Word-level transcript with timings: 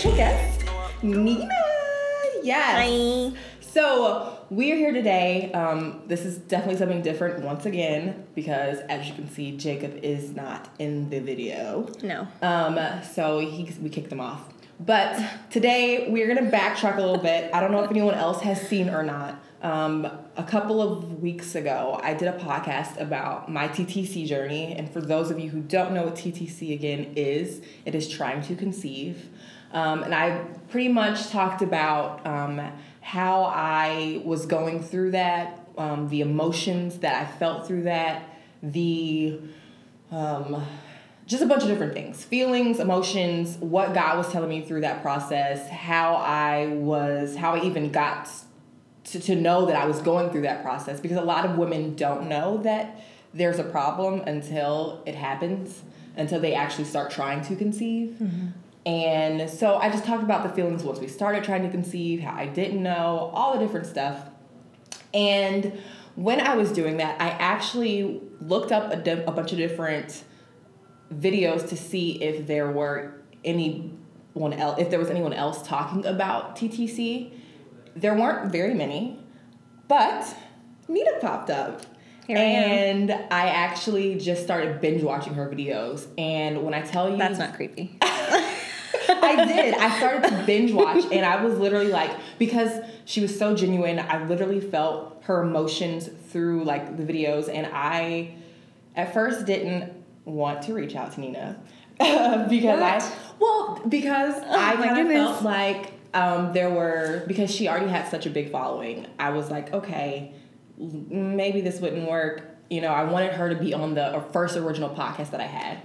special 0.00 0.16
guest, 0.16 0.64
Nina. 1.02 1.46
Yes. 2.42 3.34
So, 3.60 4.38
we're 4.48 4.76
here 4.76 4.92
today. 4.94 5.52
Um, 5.52 6.04
this 6.06 6.24
is 6.24 6.38
definitely 6.38 6.78
something 6.78 7.02
different 7.02 7.44
once 7.44 7.66
again 7.66 8.24
because, 8.34 8.78
as 8.88 9.06
you 9.06 9.12
can 9.12 9.28
see, 9.28 9.58
Jacob 9.58 9.98
is 10.02 10.34
not 10.34 10.70
in 10.78 11.10
the 11.10 11.20
video. 11.20 11.86
No. 12.02 12.26
Um, 12.40 12.80
so 13.12 13.40
he, 13.40 13.70
we 13.82 13.90
kicked 13.90 14.10
him 14.10 14.22
off. 14.22 14.48
But 14.80 15.22
today 15.50 16.08
we're 16.08 16.34
gonna 16.34 16.50
backtrack 16.50 16.96
a 16.96 17.00
little 17.00 17.18
bit. 17.18 17.52
I 17.52 17.60
don't 17.60 17.70
know 17.70 17.84
if 17.84 17.90
anyone 17.90 18.14
else 18.14 18.40
has 18.40 18.58
seen 18.66 18.88
or 18.88 19.02
not. 19.02 19.38
Um, 19.60 20.08
a 20.38 20.44
couple 20.44 20.80
of 20.80 21.20
weeks 21.20 21.54
ago, 21.54 22.00
I 22.02 22.14
did 22.14 22.28
a 22.28 22.38
podcast 22.38 22.98
about 22.98 23.50
my 23.50 23.68
TTC 23.68 24.26
journey, 24.26 24.72
and 24.72 24.90
for 24.90 25.02
those 25.02 25.30
of 25.30 25.38
you 25.38 25.50
who 25.50 25.60
don't 25.60 25.92
know 25.92 26.04
what 26.04 26.14
TTC 26.14 26.72
again 26.72 27.12
is, 27.16 27.60
it 27.84 27.94
is 27.94 28.08
trying 28.08 28.40
to 28.44 28.56
conceive. 28.56 29.28
Um, 29.72 30.02
and 30.02 30.14
I 30.14 30.44
pretty 30.68 30.88
much 30.88 31.28
talked 31.28 31.62
about 31.62 32.26
um, 32.26 32.60
how 33.00 33.44
I 33.44 34.22
was 34.24 34.46
going 34.46 34.82
through 34.82 35.12
that, 35.12 35.66
um, 35.78 36.08
the 36.08 36.20
emotions 36.20 36.98
that 36.98 37.14
I 37.14 37.38
felt 37.38 37.66
through 37.66 37.84
that, 37.84 38.36
the 38.62 39.40
um, 40.10 40.66
just 41.26 41.42
a 41.42 41.46
bunch 41.46 41.62
of 41.62 41.68
different 41.68 41.94
things. 41.94 42.24
Feelings 42.24 42.80
emotions 42.80 43.56
what 43.58 43.94
god 43.94 44.18
was 44.18 44.30
telling 44.32 44.50
me 44.50 44.62
through 44.62 44.80
that 44.80 45.00
process 45.00 45.68
how 45.70 46.14
i 46.16 46.66
was 46.66 47.36
how 47.36 47.54
i 47.54 47.62
even 47.62 47.92
got 47.92 48.28
to, 49.04 49.20
to 49.20 49.36
know 49.36 49.66
that 49.66 49.76
i 49.76 49.86
was 49.86 50.02
going 50.02 50.30
through 50.30 50.42
that 50.42 50.62
process. 50.62 50.98
Because 51.00 51.16
a 51.16 51.22
lot 51.22 51.46
of 51.46 51.56
women 51.56 51.94
don't 51.94 52.28
know 52.28 52.58
that 52.58 53.00
there's 53.32 53.60
a 53.60 53.64
problem 53.64 54.20
until 54.22 55.02
it 55.06 55.14
happens 55.14 55.82
until 56.16 56.40
they 56.40 56.52
actually 56.52 56.84
start 56.84 57.10
trying 57.12 57.40
to 57.42 57.54
conceive 57.54 58.20
and 58.90 59.48
so 59.48 59.76
i 59.76 59.88
just 59.88 60.04
talked 60.04 60.22
about 60.22 60.42
the 60.42 60.48
feelings 60.50 60.82
once 60.82 60.98
we 60.98 61.06
started 61.06 61.44
trying 61.44 61.62
to 61.62 61.70
conceive 61.70 62.20
how 62.20 62.34
i 62.34 62.46
didn't 62.46 62.82
know 62.82 63.30
all 63.34 63.52
the 63.52 63.58
different 63.58 63.86
stuff 63.86 64.24
and 65.12 65.78
when 66.16 66.40
I 66.40 66.56
was 66.56 66.72
doing 66.72 66.98
that, 66.98 67.20
I 67.20 67.28
actually 67.28 68.20
looked 68.40 68.72
up 68.72 68.92
a, 68.92 68.96
di- 68.96 69.24
a 69.24 69.32
bunch 69.32 69.52
of 69.52 69.58
different 69.58 70.24
videos 71.12 71.68
to 71.68 71.76
see 71.76 72.22
if 72.22 72.46
there 72.46 72.70
were 72.70 73.22
anyone 73.44 74.52
else, 74.52 74.80
if 74.80 74.90
there 74.90 74.98
was 74.98 75.10
anyone 75.10 75.32
else 75.32 75.66
talking 75.66 76.04
about 76.06 76.56
TTC. 76.56 77.32
There 77.96 78.14
weren't 78.14 78.52
very 78.52 78.74
many, 78.74 79.18
but 79.88 80.36
Nina 80.88 81.18
popped 81.20 81.50
up. 81.50 81.82
Here 82.26 82.38
I 82.38 82.42
and 82.42 83.10
I 83.10 83.48
actually 83.48 84.16
just 84.16 84.44
started 84.44 84.80
binge 84.80 85.02
watching 85.02 85.34
her 85.34 85.48
videos. 85.48 86.06
And 86.16 86.64
when 86.64 86.74
I 86.74 86.82
tell 86.82 87.10
you 87.10 87.16
That's 87.16 87.38
not 87.38 87.54
creepy. 87.54 87.98
I 89.38 89.44
did. 89.44 89.74
I 89.74 89.98
started 89.98 90.28
to 90.28 90.42
binge 90.46 90.72
watch, 90.72 91.04
and 91.12 91.24
I 91.24 91.42
was 91.44 91.58
literally 91.58 91.88
like, 91.88 92.10
because 92.38 92.84
she 93.04 93.20
was 93.20 93.36
so 93.36 93.54
genuine, 93.54 93.98
I 93.98 94.24
literally 94.24 94.60
felt 94.60 95.22
her 95.24 95.42
emotions 95.42 96.08
through 96.30 96.64
like 96.64 96.96
the 96.96 97.02
videos, 97.02 97.48
and 97.52 97.66
I, 97.72 98.34
at 98.96 99.12
first, 99.14 99.46
didn't 99.46 99.92
want 100.24 100.62
to 100.62 100.74
reach 100.74 100.94
out 100.94 101.12
to 101.14 101.20
Nina 101.20 101.60
because 101.98 102.80
I, 102.80 103.16
well, 103.38 103.82
because 103.88 104.34
I 104.42 104.74
Oh 104.74 104.76
my 104.78 104.86
kind 104.88 105.06
of 105.06 105.12
felt 105.12 105.42
like 105.42 105.92
um, 106.14 106.52
there 106.52 106.70
were 106.70 107.24
because 107.26 107.50
she 107.54 107.68
already 107.68 107.88
had 107.88 108.08
such 108.08 108.26
a 108.26 108.30
big 108.30 108.50
following. 108.50 109.06
I 109.18 109.30
was 109.30 109.50
like, 109.50 109.72
okay, 109.72 110.32
maybe 110.78 111.60
this 111.60 111.80
wouldn't 111.80 112.08
work. 112.08 112.42
You 112.68 112.80
know, 112.80 112.88
I 112.88 113.04
wanted 113.04 113.32
her 113.34 113.48
to 113.48 113.56
be 113.56 113.74
on 113.74 113.94
the 113.94 114.24
first 114.32 114.56
original 114.56 114.90
podcast 114.90 115.30
that 115.32 115.40
I 115.40 115.46
had. 115.46 115.82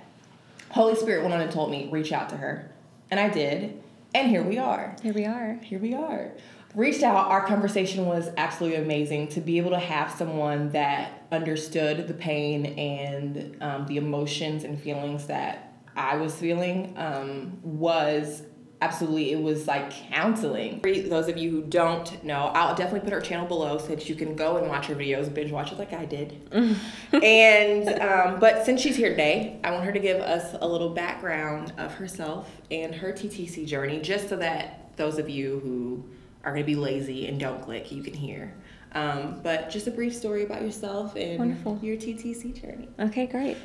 Holy 0.70 0.96
Spirit 0.96 1.22
went 1.22 1.34
on 1.34 1.42
and 1.42 1.52
told 1.52 1.72
me, 1.72 1.88
reach 1.92 2.12
out 2.12 2.30
to 2.30 2.38
her. 2.38 2.72
And 3.12 3.20
I 3.20 3.30
did. 3.30 3.82
And 4.14 4.30
here 4.30 4.44
we 4.44 4.58
are. 4.58 4.96
Here 5.04 5.14
we 5.14 5.26
are. 5.26 5.60
Here 5.62 5.80
we 5.80 5.94
are. 5.94 6.32
Reached 6.74 7.04
out. 7.04 7.28
Our 7.28 7.46
conversation 7.46 8.06
was 8.06 8.30
absolutely 8.38 8.80
amazing 8.80 9.30
to 9.30 9.42
be 9.42 9.58
able 9.58 9.72
to 9.72 9.80
have 9.80 10.12
someone 10.12 10.70
that 10.72 11.26
understood 11.32 12.08
the 12.08 12.14
pain 12.14 12.66
and 12.66 13.58
um, 13.62 13.86
the 13.88 13.98
emotions 13.98 14.64
and 14.64 14.80
feelings 14.80 15.28
that 15.28 15.74
I 15.96 16.18
was 16.18 16.36
feeling 16.36 16.94
um, 16.98 17.60
was 17.62 18.44
absolutely, 18.86 19.32
it 19.32 19.42
was 19.42 19.68
like 19.68 19.90
counseling. 20.12 20.80
For 20.82 20.94
those 20.94 21.28
of 21.28 21.38
you 21.38 21.50
who 21.50 21.62
don't 21.64 22.24
know, 22.24 22.52
I'll 22.54 22.76
definitely 22.76 23.02
put 23.02 23.14
her 23.14 23.22
channel 23.22 23.48
below 23.48 23.78
so 23.78 23.88
that 23.88 24.08
you 24.08 24.16
can 24.16 24.36
go 24.36 24.58
and 24.58 24.68
watch 24.68 24.86
her 24.88 24.96
videos, 24.96 25.34
binge 25.34 25.52
watch 25.52 25.72
it 25.72 25.80
like 25.80 25.92
I 25.94 26.06
did. 26.06 26.48
and 27.12 27.90
um, 28.00 28.40
but 28.40 28.66
since 28.66 28.82
she's 28.82 28.96
here 28.96 29.10
today, 29.10 29.60
I 29.64 29.72
want 29.72 29.86
her 29.86 29.92
to 29.92 30.00
give 30.00 30.22
us 30.22 30.56
a 30.62 30.68
little 30.68 30.90
background 30.90 31.74
of 31.78 31.96
herself 31.96 32.50
and 32.70 32.94
her 32.94 33.12
TTC 33.12 33.66
journey, 33.66 34.00
just 34.02 34.30
so 34.30 34.36
that 34.38 34.96
those 34.98 35.18
of 35.18 35.30
you 35.30 35.60
who 35.64 36.04
are 36.44 36.52
going 36.52 36.64
to 36.64 36.68
be 36.68 36.76
lazy 36.76 37.28
and 37.28 37.40
don't 37.40 37.62
click, 37.62 37.92
you 37.92 38.04
can 38.04 38.14
hear. 38.14 38.54
Um, 38.94 39.42
but 39.44 39.70
just 39.70 39.88
a 39.88 39.92
brief 39.92 40.16
story 40.16 40.46
about 40.46 40.62
yourself 40.62 41.18
and 41.18 41.38
Wonderful. 41.38 41.80
your 41.82 41.98
TTC 41.98 42.62
journey. 42.62 42.88
Okay, 42.98 43.26
great. 43.26 43.58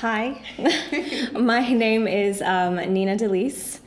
Hi. 0.00 0.42
My 1.32 1.72
name 1.72 2.06
is 2.06 2.42
um, 2.42 2.76
Nina 2.76 3.16
DeLise. 3.16 3.80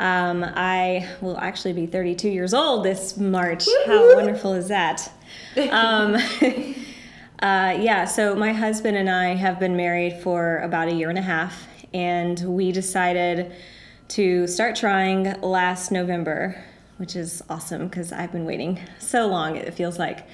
Um, 0.00 0.42
I 0.42 1.06
will 1.20 1.36
actually 1.36 1.74
be 1.74 1.84
32 1.84 2.30
years 2.30 2.54
old 2.54 2.86
this 2.86 3.18
March. 3.18 3.68
How 3.86 4.16
wonderful 4.16 4.54
is 4.54 4.68
that? 4.68 5.12
Um, 5.70 6.14
uh, 7.42 7.76
yeah, 7.78 8.06
so 8.06 8.34
my 8.34 8.54
husband 8.54 8.96
and 8.96 9.10
I 9.10 9.34
have 9.34 9.60
been 9.60 9.76
married 9.76 10.14
for 10.22 10.60
about 10.60 10.88
a 10.88 10.94
year 10.94 11.10
and 11.10 11.18
a 11.18 11.22
half, 11.22 11.68
and 11.92 12.40
we 12.40 12.72
decided 12.72 13.52
to 14.08 14.46
start 14.46 14.74
trying 14.74 15.38
last 15.42 15.92
November, 15.92 16.64
which 16.96 17.14
is 17.14 17.42
awesome 17.50 17.86
because 17.86 18.10
I've 18.10 18.32
been 18.32 18.46
waiting 18.46 18.80
so 18.98 19.26
long, 19.26 19.56
it 19.56 19.74
feels 19.74 19.98
like. 19.98 20.26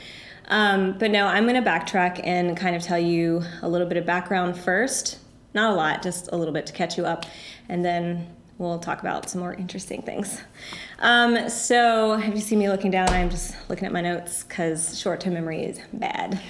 Um, 0.46 0.96
but 0.96 1.10
no, 1.10 1.26
I'm 1.26 1.42
going 1.42 1.60
to 1.60 1.68
backtrack 1.68 2.20
and 2.22 2.56
kind 2.56 2.76
of 2.76 2.84
tell 2.84 3.00
you 3.00 3.42
a 3.62 3.68
little 3.68 3.88
bit 3.88 3.96
of 3.96 4.06
background 4.06 4.56
first. 4.56 5.18
Not 5.54 5.72
a 5.72 5.74
lot, 5.74 6.02
just 6.04 6.28
a 6.32 6.36
little 6.36 6.54
bit 6.54 6.66
to 6.66 6.72
catch 6.72 6.96
you 6.96 7.04
up. 7.04 7.26
And 7.68 7.84
then 7.84 8.28
we'll 8.58 8.78
talk 8.78 9.00
about 9.00 9.28
some 9.28 9.40
more 9.40 9.54
interesting 9.54 10.02
things. 10.02 10.40
Um, 10.98 11.48
so, 11.48 12.14
if 12.14 12.34
you 12.34 12.40
see 12.40 12.56
me 12.56 12.68
looking 12.68 12.90
down, 12.90 13.08
I'm 13.10 13.30
just 13.30 13.54
looking 13.68 13.86
at 13.86 13.92
my 13.92 14.00
notes 14.00 14.44
because 14.44 14.98
short 14.98 15.20
term 15.20 15.34
memory 15.34 15.64
is 15.64 15.80
bad. 15.92 16.40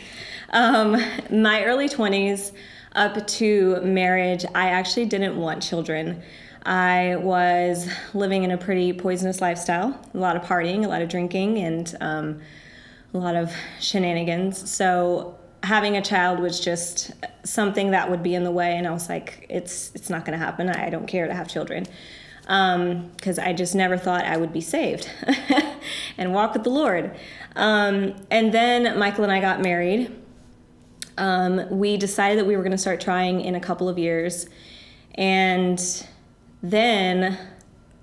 Um, 0.51 0.93
my 1.31 1.65
early 1.65 1.89
20s 1.89 2.53
up 2.93 3.27
to 3.27 3.81
marriage, 3.83 4.45
I 4.55 4.69
actually 4.69 5.07
didn't 5.07 5.37
want 5.37 5.63
children. 5.63 6.23
I 6.65 7.17
was 7.17 7.89
living 8.15 8.43
in 8.43 8.51
a 8.51 8.59
pretty 8.59 8.93
poisonous 8.93 9.41
lifestyle, 9.41 10.01
a 10.15 10.19
lot 10.19 10.37
of 10.37 10.43
partying, 10.43 10.85
a 10.85 10.89
lot 10.89 11.03
of 11.03 11.09
drinking, 11.09 11.59
and 11.59 11.95
um, 12.01 12.41
a 13.15 13.19
lot 13.19 13.37
of 13.37 13.53
shenanigans. 13.81 14.69
So 14.69 15.39
having 15.67 15.97
a 15.97 16.03
child 16.03 16.39
was 16.39 16.61
just 16.61 17.11
something 17.43 17.91
that 17.91 18.09
would 18.09 18.23
be 18.23 18.37
in 18.37 18.45
the 18.45 18.53
way, 18.53 18.77
and 18.77 18.87
I 18.87 18.93
was 18.93 19.09
like, 19.09 19.47
it's 19.51 19.91
it's 19.97 20.09
not 20.09 20.25
going 20.25 20.39
to 20.39 20.45
happen. 20.45 20.69
I 20.71 20.91
don't 20.91 21.09
care 21.09 21.27
to 21.27 21.35
have 21.35 21.49
children 21.49 21.87
because 22.43 23.41
I 23.41 23.53
just 23.53 23.75
never 23.75 23.99
thought 23.99 24.25
I 24.25 24.37
would 24.37 24.53
be 24.53 24.61
saved 24.61 25.11
and 26.19 26.33
walk 26.33 26.55
with 26.55 26.63
the 26.63 26.71
Lord. 26.71 27.17
Um, 27.57 28.15
and 28.31 28.55
then 28.55 28.97
Michael 28.97 29.25
and 29.25 29.33
I 29.33 29.41
got 29.41 29.61
married. 29.61 30.15
Um, 31.19 31.69
we 31.69 31.97
decided 31.97 32.39
that 32.39 32.47
we 32.47 32.57
were 32.57 32.63
going 32.63 32.71
to 32.71 32.79
start 32.79 33.01
trying 33.01 33.41
in 33.41 33.57
a 33.57 33.61
couple 33.61 33.89
of 33.89 33.99
years, 33.99 34.47
and 35.17 35.81
then 36.63 37.37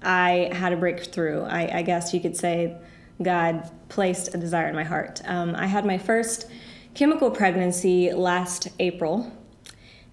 I 0.01 0.49
had 0.51 0.73
a 0.73 0.77
breakthrough. 0.77 1.43
I, 1.43 1.77
I 1.77 1.81
guess 1.83 2.13
you 2.13 2.19
could 2.19 2.35
say 2.35 2.75
God 3.21 3.71
placed 3.87 4.35
a 4.35 4.37
desire 4.37 4.67
in 4.67 4.75
my 4.75 4.83
heart. 4.83 5.21
Um, 5.23 5.55
I 5.55 5.67
had 5.67 5.85
my 5.85 5.97
first 5.97 6.49
chemical 6.93 7.31
pregnancy 7.31 8.11
last 8.11 8.67
April, 8.79 9.31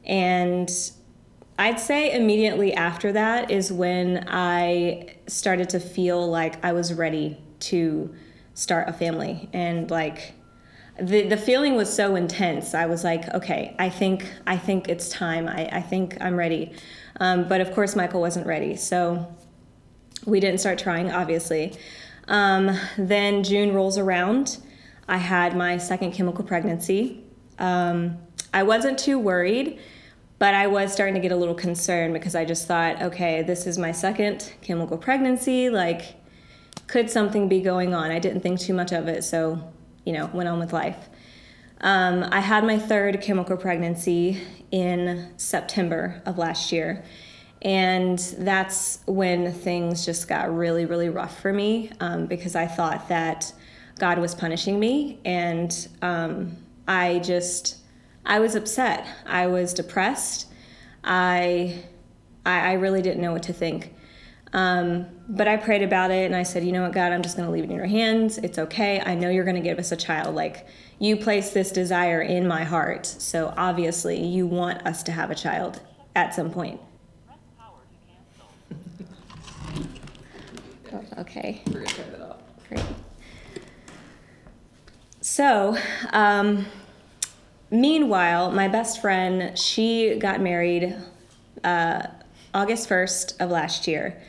and 0.04 0.70
I'd 1.58 1.78
say 1.78 2.12
immediately 2.14 2.72
after 2.72 3.12
that 3.12 3.50
is 3.50 3.70
when 3.70 4.24
I 4.28 5.16
started 5.26 5.68
to 5.70 5.80
feel 5.80 6.26
like 6.26 6.64
I 6.64 6.72
was 6.72 6.94
ready 6.94 7.36
to 7.60 8.14
start 8.54 8.88
a 8.88 8.94
family. 8.94 9.50
And 9.52 9.90
like 9.90 10.32
the, 10.98 11.28
the 11.28 11.36
feeling 11.36 11.74
was 11.76 11.92
so 11.92 12.16
intense. 12.16 12.74
I 12.74 12.86
was 12.86 13.04
like, 13.04 13.28
okay, 13.34 13.76
I 13.78 13.90
think 13.90 14.26
I 14.46 14.56
think 14.56 14.88
it's 14.88 15.10
time. 15.10 15.48
I, 15.48 15.68
I 15.70 15.82
think 15.82 16.16
I'm 16.20 16.36
ready. 16.36 16.72
Um, 17.20 17.46
but 17.46 17.60
of 17.60 17.74
course 17.74 17.94
Michael 17.94 18.22
wasn't 18.22 18.46
ready. 18.46 18.74
So 18.76 19.34
we 20.24 20.40
didn't 20.40 20.60
start 20.60 20.78
trying, 20.78 21.10
obviously. 21.10 21.74
Um, 22.26 22.74
then 22.96 23.42
June 23.42 23.74
rolls 23.74 23.98
around. 23.98 24.58
I 25.10 25.18
had 25.18 25.54
my 25.56 25.76
second 25.76 26.12
chemical 26.12 26.44
pregnancy. 26.44 27.22
Um, 27.58 28.16
I 28.54 28.62
wasn't 28.62 28.98
too 28.98 29.18
worried 29.18 29.78
but 30.40 30.54
I 30.54 30.68
was 30.68 30.90
starting 30.90 31.14
to 31.16 31.20
get 31.20 31.32
a 31.32 31.36
little 31.36 31.54
concerned 31.54 32.14
because 32.14 32.34
I 32.34 32.46
just 32.46 32.66
thought, 32.66 33.02
okay, 33.02 33.42
this 33.42 33.66
is 33.66 33.76
my 33.76 33.92
second 33.92 34.54
chemical 34.62 34.96
pregnancy. 34.96 35.68
Like, 35.68 36.14
could 36.86 37.10
something 37.10 37.46
be 37.46 37.60
going 37.60 37.92
on? 37.92 38.10
I 38.10 38.18
didn't 38.18 38.40
think 38.40 38.58
too 38.58 38.72
much 38.72 38.90
of 38.90 39.06
it, 39.06 39.22
so, 39.22 39.70
you 40.06 40.14
know, 40.14 40.30
went 40.32 40.48
on 40.48 40.58
with 40.58 40.72
life. 40.72 41.10
Um, 41.82 42.26
I 42.32 42.40
had 42.40 42.64
my 42.64 42.78
third 42.78 43.20
chemical 43.20 43.58
pregnancy 43.58 44.40
in 44.70 45.30
September 45.36 46.22
of 46.24 46.38
last 46.38 46.72
year. 46.72 47.04
And 47.60 48.18
that's 48.38 49.00
when 49.04 49.52
things 49.52 50.06
just 50.06 50.26
got 50.26 50.50
really, 50.56 50.86
really 50.86 51.10
rough 51.10 51.38
for 51.38 51.52
me 51.52 51.90
um, 52.00 52.24
because 52.24 52.56
I 52.56 52.66
thought 52.66 53.10
that 53.10 53.52
God 54.00 54.18
was 54.18 54.34
punishing 54.34 54.80
me. 54.80 55.20
And 55.24 55.88
um, 56.00 56.56
I 56.88 57.20
just, 57.20 57.76
I 58.24 58.40
was 58.40 58.54
upset. 58.56 59.06
I 59.26 59.46
was 59.46 59.74
depressed. 59.74 60.46
I, 61.04 61.84
I, 62.44 62.70
I 62.70 62.72
really 62.72 63.02
didn't 63.02 63.20
know 63.20 63.32
what 63.32 63.44
to 63.44 63.52
think. 63.52 63.94
Um, 64.52 65.06
but 65.28 65.46
I 65.46 65.56
prayed 65.58 65.82
about 65.82 66.10
it 66.10 66.24
and 66.24 66.34
I 66.34 66.42
said, 66.42 66.64
you 66.64 66.72
know 66.72 66.82
what, 66.82 66.92
God, 66.92 67.12
I'm 67.12 67.22
just 67.22 67.36
going 67.36 67.46
to 67.46 67.52
leave 67.52 67.62
it 67.62 67.70
in 67.70 67.76
your 67.76 67.86
hands. 67.86 68.38
It's 68.38 68.58
okay. 68.58 69.00
I 69.00 69.14
know 69.14 69.28
you're 69.28 69.44
going 69.44 69.54
to 69.54 69.62
give 69.62 69.78
us 69.78 69.92
a 69.92 69.96
child. 69.96 70.34
Like, 70.34 70.66
you 70.98 71.16
placed 71.16 71.54
this 71.54 71.70
desire 71.70 72.22
in 72.22 72.48
my 72.48 72.64
heart. 72.64 73.06
So 73.06 73.54
obviously, 73.56 74.24
you 74.24 74.46
want 74.46 74.84
us 74.86 75.02
to 75.04 75.12
have 75.12 75.30
a 75.30 75.34
child 75.34 75.80
at 76.16 76.34
some 76.34 76.50
point. 76.50 76.80
Okay. 81.18 81.62
We're 81.66 81.84
gonna 81.84 81.86
turn 81.86 82.14
it 82.14 82.20
off. 82.20 82.38
Great. 82.68 82.82
So, 85.30 85.78
um, 86.12 86.66
meanwhile, 87.70 88.50
my 88.50 88.66
best 88.66 89.00
friend, 89.00 89.56
she 89.56 90.16
got 90.16 90.40
married 90.40 90.96
uh, 91.62 92.08
August 92.52 92.88
1st 92.88 93.38
of 93.38 93.48
last 93.48 93.86
year. 93.86 94.20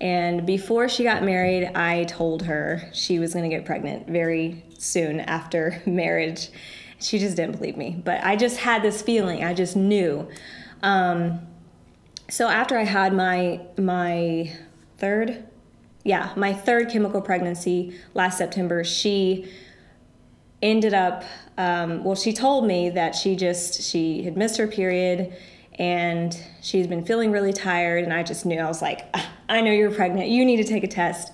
And 0.00 0.46
before 0.46 0.88
she 0.88 1.04
got 1.04 1.22
married, 1.22 1.66
I 1.74 2.04
told 2.04 2.44
her 2.44 2.88
she 2.94 3.18
was 3.18 3.34
going 3.34 3.42
to 3.42 3.54
get 3.54 3.66
pregnant 3.66 4.08
very 4.08 4.64
soon 4.78 5.20
after 5.20 5.82
marriage. 5.86 6.48
She 7.00 7.18
just 7.18 7.36
didn't 7.36 7.58
believe 7.58 7.76
me. 7.76 8.00
But 8.02 8.24
I 8.24 8.34
just 8.34 8.56
had 8.56 8.80
this 8.80 9.02
feeling, 9.02 9.44
I 9.44 9.52
just 9.52 9.76
knew. 9.76 10.26
Um, 10.82 11.46
so 12.30 12.48
after 12.48 12.78
I 12.78 12.84
had 12.84 13.12
my 13.12 13.60
my 13.76 14.50
third 14.96 15.44
yeah, 16.02 16.32
my 16.34 16.54
third 16.54 16.88
chemical 16.88 17.20
pregnancy 17.20 17.98
last 18.14 18.38
September, 18.38 18.84
she 18.84 19.50
ended 20.62 20.94
up, 20.94 21.24
um, 21.58 22.02
well, 22.04 22.14
she 22.14 22.32
told 22.32 22.66
me 22.66 22.90
that 22.90 23.14
she 23.14 23.36
just, 23.36 23.82
she 23.82 24.22
had 24.22 24.36
missed 24.36 24.56
her 24.58 24.66
period 24.66 25.34
and 25.78 26.38
she's 26.62 26.86
been 26.86 27.04
feeling 27.04 27.30
really 27.30 27.52
tired. 27.52 28.04
And 28.04 28.12
I 28.12 28.22
just 28.22 28.46
knew, 28.46 28.58
I 28.58 28.66
was 28.66 28.80
like, 28.80 29.06
"Ah, 29.14 29.30
I 29.48 29.60
know 29.60 29.72
you're 29.72 29.90
pregnant. 29.90 30.28
You 30.28 30.44
need 30.44 30.56
to 30.56 30.64
take 30.64 30.84
a 30.84 30.88
test. 30.88 31.32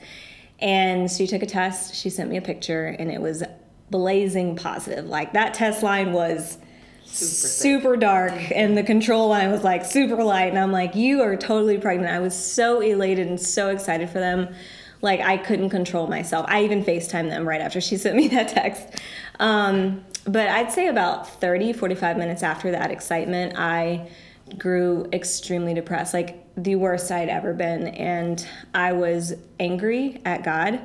And 0.58 1.10
she 1.10 1.26
took 1.26 1.42
a 1.42 1.46
test. 1.46 1.94
She 1.94 2.10
sent 2.10 2.30
me 2.30 2.36
a 2.36 2.42
picture 2.42 2.86
and 2.86 3.10
it 3.10 3.20
was 3.20 3.42
blazing 3.90 4.56
positive. 4.56 5.06
Like 5.06 5.32
that 5.34 5.54
test 5.54 5.82
line 5.82 6.12
was 6.12 6.58
super 7.04 7.96
dark 7.96 8.32
and 8.54 8.76
the 8.76 8.82
control 8.82 9.28
line 9.28 9.50
was 9.50 9.62
like 9.62 9.84
super 9.84 10.24
light 10.24 10.48
and 10.48 10.58
i'm 10.58 10.72
like 10.72 10.94
you 10.94 11.20
are 11.20 11.36
totally 11.36 11.76
pregnant 11.76 12.10
i 12.10 12.18
was 12.18 12.34
so 12.34 12.80
elated 12.80 13.26
and 13.26 13.38
so 13.38 13.68
excited 13.68 14.08
for 14.08 14.18
them 14.18 14.48
like 15.02 15.20
i 15.20 15.36
couldn't 15.36 15.70
control 15.70 16.06
myself. 16.06 16.46
I 16.48 16.64
even 16.64 16.82
facetime 16.82 17.28
them 17.28 17.46
right 17.46 17.60
after 17.60 17.80
she 17.80 17.96
sent 18.04 18.16
me 18.16 18.28
that 18.28 18.48
text. 18.48 18.88
Um, 19.38 20.04
but 20.24 20.48
i'd 20.48 20.72
say 20.72 20.86
about 20.88 21.28
30 21.40 21.72
45 21.72 22.16
minutes 22.16 22.42
after 22.42 22.70
that 22.70 22.90
excitement 22.92 23.54
i 23.58 24.08
grew 24.56 25.08
extremely 25.12 25.74
depressed 25.74 26.14
like 26.14 26.38
the 26.56 26.76
worst 26.76 27.10
i'd 27.10 27.28
ever 27.28 27.52
been. 27.52 27.88
And 27.88 28.46
i 28.72 28.92
was 28.92 29.34
angry 29.60 30.20
at 30.24 30.42
god. 30.44 30.80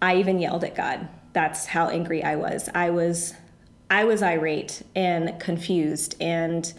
I 0.00 0.16
even 0.16 0.38
yelled 0.38 0.64
at 0.64 0.74
god. 0.74 1.08
That's 1.32 1.66
how 1.66 1.88
angry 1.88 2.22
i 2.22 2.36
was. 2.36 2.68
I 2.74 2.90
was 2.90 3.34
I 3.90 4.04
was 4.04 4.22
irate 4.22 4.82
and 4.94 5.40
confused, 5.40 6.14
and 6.20 6.72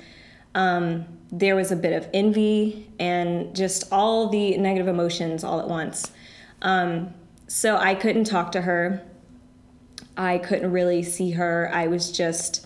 um, 0.54 1.06
there 1.32 1.56
was 1.56 1.72
a 1.72 1.76
bit 1.76 1.94
of 1.94 2.08
envy 2.14 2.88
and 3.00 3.56
just 3.56 3.92
all 3.92 4.30
the 4.30 4.58
negative 4.58 4.88
emotions 4.88 5.44
all 5.44 5.60
at 5.60 5.68
once. 5.68 6.12
Um, 6.62 7.14
so 7.48 7.78
I 7.78 7.96
couldn't 7.96 8.26
talk 8.26 8.52
to 8.54 8.62
her. 8.62 9.04
I 10.18 10.38
couldn't 10.38 10.72
really 10.72 11.04
see 11.04 11.32
her. 11.32 11.70
I 11.74 11.88
was 11.88 12.12
just. 12.12 12.66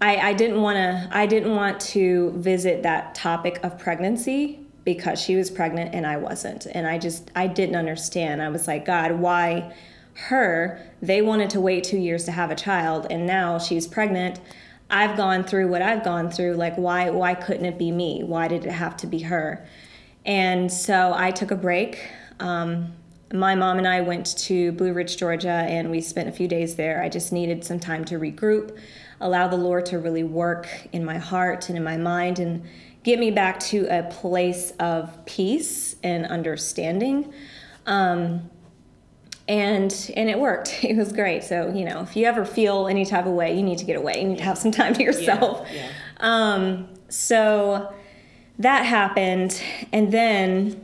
I, 0.00 0.16
I 0.16 0.32
didn't 0.34 0.60
want 0.60 0.76
to. 0.76 1.08
I 1.10 1.26
didn't 1.26 1.54
want 1.54 1.80
to 1.80 2.32
visit 2.36 2.82
that 2.82 3.14
topic 3.14 3.60
of 3.62 3.78
pregnancy 3.78 4.60
because 4.84 5.20
she 5.20 5.34
was 5.34 5.50
pregnant 5.50 5.94
and 5.94 6.06
I 6.06 6.18
wasn't, 6.18 6.66
and 6.66 6.86
I 6.86 6.98
just 6.98 7.30
I 7.34 7.46
didn't 7.46 7.76
understand. 7.76 8.42
I 8.42 8.50
was 8.50 8.66
like, 8.66 8.84
God, 8.84 9.12
why? 9.12 9.72
her, 10.14 10.80
they 11.02 11.22
wanted 11.22 11.50
to 11.50 11.60
wait 11.60 11.84
two 11.84 11.98
years 11.98 12.24
to 12.24 12.32
have 12.32 12.50
a 12.50 12.54
child, 12.54 13.06
and 13.10 13.26
now 13.26 13.58
she's 13.58 13.86
pregnant. 13.86 14.40
I've 14.90 15.16
gone 15.16 15.44
through 15.44 15.68
what 15.68 15.82
I've 15.82 16.04
gone 16.04 16.30
through. 16.30 16.54
Like, 16.54 16.76
why 16.76 17.10
why 17.10 17.34
couldn't 17.34 17.64
it 17.64 17.78
be 17.78 17.90
me? 17.90 18.22
Why 18.22 18.48
did 18.48 18.64
it 18.64 18.72
have 18.72 18.96
to 18.98 19.06
be 19.06 19.20
her? 19.20 19.66
And 20.24 20.72
so 20.72 21.12
I 21.14 21.30
took 21.30 21.50
a 21.50 21.56
break. 21.56 21.98
Um, 22.40 22.92
my 23.32 23.54
mom 23.54 23.78
and 23.78 23.88
I 23.88 24.00
went 24.00 24.36
to 24.38 24.72
Blue 24.72 24.92
Ridge, 24.92 25.16
Georgia, 25.16 25.48
and 25.48 25.90
we 25.90 26.00
spent 26.00 26.28
a 26.28 26.32
few 26.32 26.46
days 26.46 26.76
there. 26.76 27.02
I 27.02 27.08
just 27.08 27.32
needed 27.32 27.64
some 27.64 27.80
time 27.80 28.04
to 28.06 28.18
regroup, 28.18 28.78
allow 29.20 29.48
the 29.48 29.56
Lord 29.56 29.86
to 29.86 29.98
really 29.98 30.22
work 30.24 30.68
in 30.92 31.04
my 31.04 31.18
heart 31.18 31.68
and 31.68 31.76
in 31.76 31.82
my 31.82 31.96
mind, 31.96 32.38
and 32.38 32.64
get 33.02 33.18
me 33.18 33.30
back 33.30 33.58
to 33.60 33.86
a 33.90 34.04
place 34.04 34.72
of 34.78 35.24
peace 35.26 35.96
and 36.02 36.26
understanding. 36.26 37.32
Um, 37.86 38.50
and 39.46 40.10
and 40.16 40.30
it 40.30 40.38
worked 40.38 40.78
it 40.84 40.96
was 40.96 41.12
great 41.12 41.44
so 41.44 41.68
you 41.68 41.84
know 41.84 42.00
if 42.00 42.16
you 42.16 42.24
ever 42.24 42.44
feel 42.46 42.86
any 42.88 43.04
type 43.04 43.26
of 43.26 43.32
way 43.32 43.54
you 43.54 43.62
need 43.62 43.76
to 43.76 43.84
get 43.84 43.94
away 43.96 44.18
you 44.20 44.26
need 44.28 44.38
to 44.38 44.44
have 44.44 44.56
some 44.56 44.70
time 44.70 44.94
to 44.94 45.02
yourself 45.02 45.66
Yeah, 45.70 45.90
yeah. 46.20 46.54
um 46.54 46.88
so 47.10 47.92
that 48.58 48.86
happened 48.86 49.60
and 49.92 50.10
then 50.10 50.83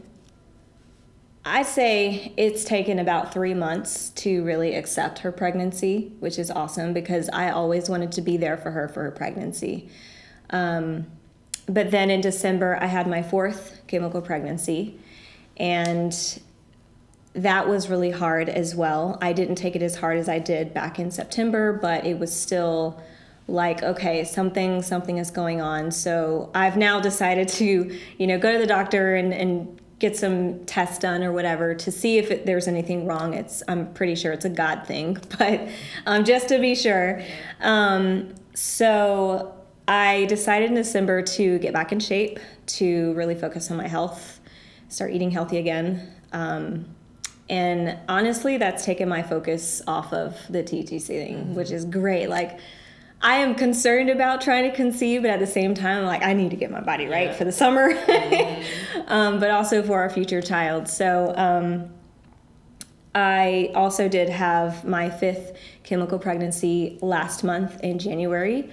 i'd 1.44 1.66
say 1.66 2.32
it's 2.36 2.64
taken 2.64 2.98
about 2.98 3.32
three 3.32 3.54
months 3.54 4.10
to 4.10 4.44
really 4.44 4.74
accept 4.74 5.20
her 5.20 5.32
pregnancy 5.32 6.12
which 6.20 6.38
is 6.38 6.50
awesome 6.50 6.92
because 6.92 7.28
i 7.30 7.50
always 7.50 7.88
wanted 7.88 8.12
to 8.12 8.20
be 8.20 8.36
there 8.36 8.56
for 8.56 8.70
her 8.70 8.88
for 8.88 9.02
her 9.02 9.10
pregnancy 9.10 9.88
um, 10.50 11.06
but 11.66 11.90
then 11.90 12.10
in 12.10 12.20
december 12.20 12.78
i 12.80 12.86
had 12.86 13.06
my 13.06 13.22
fourth 13.22 13.80
chemical 13.86 14.20
pregnancy 14.20 14.98
and 15.56 16.40
that 17.34 17.68
was 17.68 17.88
really 17.88 18.10
hard 18.10 18.48
as 18.48 18.74
well. 18.74 19.16
I 19.22 19.32
didn't 19.32 19.54
take 19.54 19.76
it 19.76 19.82
as 19.82 19.96
hard 19.96 20.18
as 20.18 20.28
I 20.28 20.38
did 20.38 20.74
back 20.74 20.98
in 20.98 21.10
September, 21.10 21.72
but 21.72 22.04
it 22.04 22.18
was 22.18 22.34
still 22.34 23.00
like 23.48 23.82
okay 23.82 24.22
something 24.22 24.80
something 24.80 25.18
is 25.18 25.28
going 25.32 25.60
on 25.60 25.90
so 25.90 26.48
i've 26.54 26.76
now 26.76 27.00
decided 27.00 27.48
to 27.48 27.98
you 28.16 28.26
know 28.28 28.38
go 28.38 28.52
to 28.52 28.58
the 28.58 28.66
doctor 28.66 29.16
and, 29.16 29.34
and 29.34 29.79
get 30.00 30.16
some 30.16 30.64
tests 30.64 30.98
done 30.98 31.22
or 31.22 31.30
whatever 31.32 31.74
to 31.74 31.92
see 31.92 32.18
if 32.18 32.30
it, 32.32 32.46
there's 32.46 32.66
anything 32.66 33.06
wrong. 33.06 33.34
It's 33.34 33.62
i'm 33.68 33.92
pretty 33.94 34.16
sure 34.16 34.32
it's 34.32 34.44
a 34.44 34.50
god 34.50 34.86
thing 34.86 35.18
but 35.38 35.68
um, 36.06 36.24
just 36.24 36.48
to 36.48 36.58
be 36.58 36.74
sure. 36.74 37.22
Um, 37.60 38.34
so 38.54 39.54
i 39.86 40.24
decided 40.26 40.68
in 40.68 40.74
december 40.74 41.22
to 41.22 41.58
get 41.60 41.72
back 41.72 41.90
in 41.90 41.98
shape 41.98 42.38
to 42.66 43.12
really 43.14 43.34
focus 43.34 43.70
on 43.70 43.76
my 43.76 43.88
health 43.88 44.40
start 44.90 45.12
eating 45.12 45.30
healthy 45.30 45.56
again. 45.56 46.12
Um, 46.32 46.84
and 47.48 47.98
honestly, 48.08 48.58
that's 48.58 48.84
taken 48.84 49.08
my 49.08 49.22
focus 49.22 49.80
off 49.86 50.12
of 50.12 50.36
the 50.50 50.62
TTC 50.62 51.06
thing, 51.06 51.54
which 51.54 51.70
is 51.70 51.84
great. 51.84 52.28
Like, 52.28 52.58
I 53.22 53.36
am 53.36 53.54
concerned 53.54 54.08
about 54.08 54.40
trying 54.40 54.70
to 54.70 54.74
conceive, 54.74 55.22
but 55.22 55.30
at 55.30 55.40
the 55.40 55.46
same 55.46 55.74
time, 55.74 56.04
like, 56.04 56.22
I 56.22 56.32
need 56.32 56.50
to 56.50 56.56
get 56.56 56.70
my 56.70 56.80
body 56.80 57.06
right 57.06 57.34
for 57.34 57.44
the 57.44 57.52
summer, 57.52 57.90
um, 59.06 59.40
but 59.40 59.50
also 59.50 59.82
for 59.82 59.98
our 60.00 60.08
future 60.08 60.40
child. 60.40 60.88
So, 60.88 61.34
um, 61.36 61.90
I 63.14 63.72
also 63.74 64.08
did 64.08 64.28
have 64.28 64.84
my 64.84 65.10
fifth 65.10 65.56
chemical 65.82 66.18
pregnancy 66.18 66.98
last 67.02 67.42
month 67.42 67.80
in 67.80 67.98
January. 67.98 68.70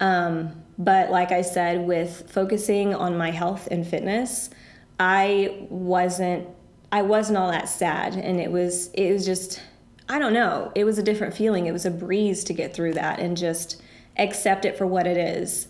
Um, 0.00 0.62
but 0.78 1.10
like 1.10 1.30
I 1.30 1.42
said, 1.42 1.86
with 1.86 2.30
focusing 2.30 2.94
on 2.94 3.16
my 3.16 3.30
health 3.30 3.68
and 3.70 3.86
fitness, 3.86 4.50
I 4.98 5.66
wasn't 5.68 6.48
I 6.92 7.02
wasn't 7.02 7.36
all 7.38 7.50
that 7.50 7.68
sad 7.68 8.14
and 8.14 8.40
it 8.40 8.50
was 8.50 8.88
it 8.94 9.12
was 9.12 9.26
just 9.26 9.60
I 10.08 10.18
don't 10.18 10.32
know, 10.32 10.70
it 10.74 10.84
was 10.84 10.98
a 10.98 11.02
different 11.02 11.34
feeling. 11.34 11.66
It 11.66 11.72
was 11.72 11.84
a 11.84 11.90
breeze 11.90 12.44
to 12.44 12.52
get 12.52 12.74
through 12.74 12.94
that 12.94 13.18
and 13.18 13.36
just 13.36 13.82
accept 14.16 14.64
it 14.64 14.78
for 14.78 14.86
what 14.86 15.06
it 15.06 15.16
is. 15.16 15.68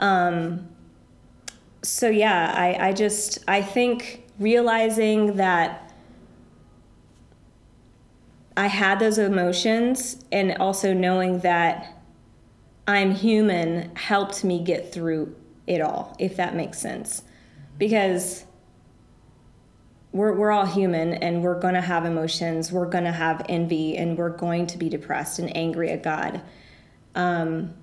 Um, 0.00 0.68
so 1.82 2.08
yeah, 2.08 2.52
I, 2.56 2.88
I 2.88 2.92
just 2.92 3.38
I 3.46 3.62
think 3.62 4.24
realizing 4.38 5.36
that 5.36 5.94
I 8.56 8.66
had 8.66 8.98
those 8.98 9.18
emotions 9.18 10.24
and 10.32 10.56
also 10.58 10.92
knowing 10.92 11.40
that 11.40 11.94
I'm 12.88 13.12
human 13.12 13.94
helped 13.94 14.44
me 14.44 14.62
get 14.62 14.92
through 14.92 15.34
it 15.66 15.80
all, 15.80 16.16
if 16.18 16.36
that 16.36 16.54
makes 16.54 16.78
sense. 16.78 17.22
Because 17.76 18.45
we're, 20.16 20.34
we're 20.34 20.50
all 20.50 20.66
human 20.66 21.14
and 21.14 21.42
we're 21.42 21.58
going 21.58 21.74
to 21.74 21.80
have 21.80 22.04
emotions. 22.04 22.72
We're 22.72 22.86
going 22.86 23.04
to 23.04 23.12
have 23.12 23.44
envy 23.48 23.96
and 23.96 24.16
we're 24.16 24.30
going 24.30 24.66
to 24.68 24.78
be 24.78 24.88
depressed 24.88 25.38
and 25.38 25.54
angry 25.56 25.90
at 25.90 26.02
God. 26.02 26.40
Um, 27.14 27.74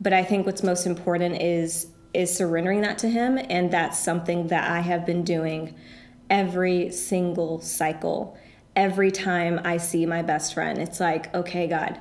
but 0.00 0.12
I 0.12 0.24
think 0.24 0.46
what's 0.46 0.62
most 0.62 0.86
important 0.86 1.40
is 1.40 1.88
is 2.12 2.34
surrendering 2.34 2.80
that 2.82 2.96
to 2.96 3.08
him 3.08 3.38
and 3.50 3.72
that's 3.72 3.98
something 3.98 4.46
that 4.46 4.70
I 4.70 4.80
have 4.80 5.04
been 5.04 5.24
doing 5.24 5.74
every 6.30 6.90
single 6.90 7.60
cycle. 7.60 8.38
Every 8.76 9.10
time 9.10 9.60
I 9.64 9.78
see 9.78 10.06
my 10.06 10.22
best 10.22 10.54
friend, 10.54 10.78
it's 10.78 11.00
like, 11.00 11.34
okay, 11.34 11.66
God, 11.66 12.00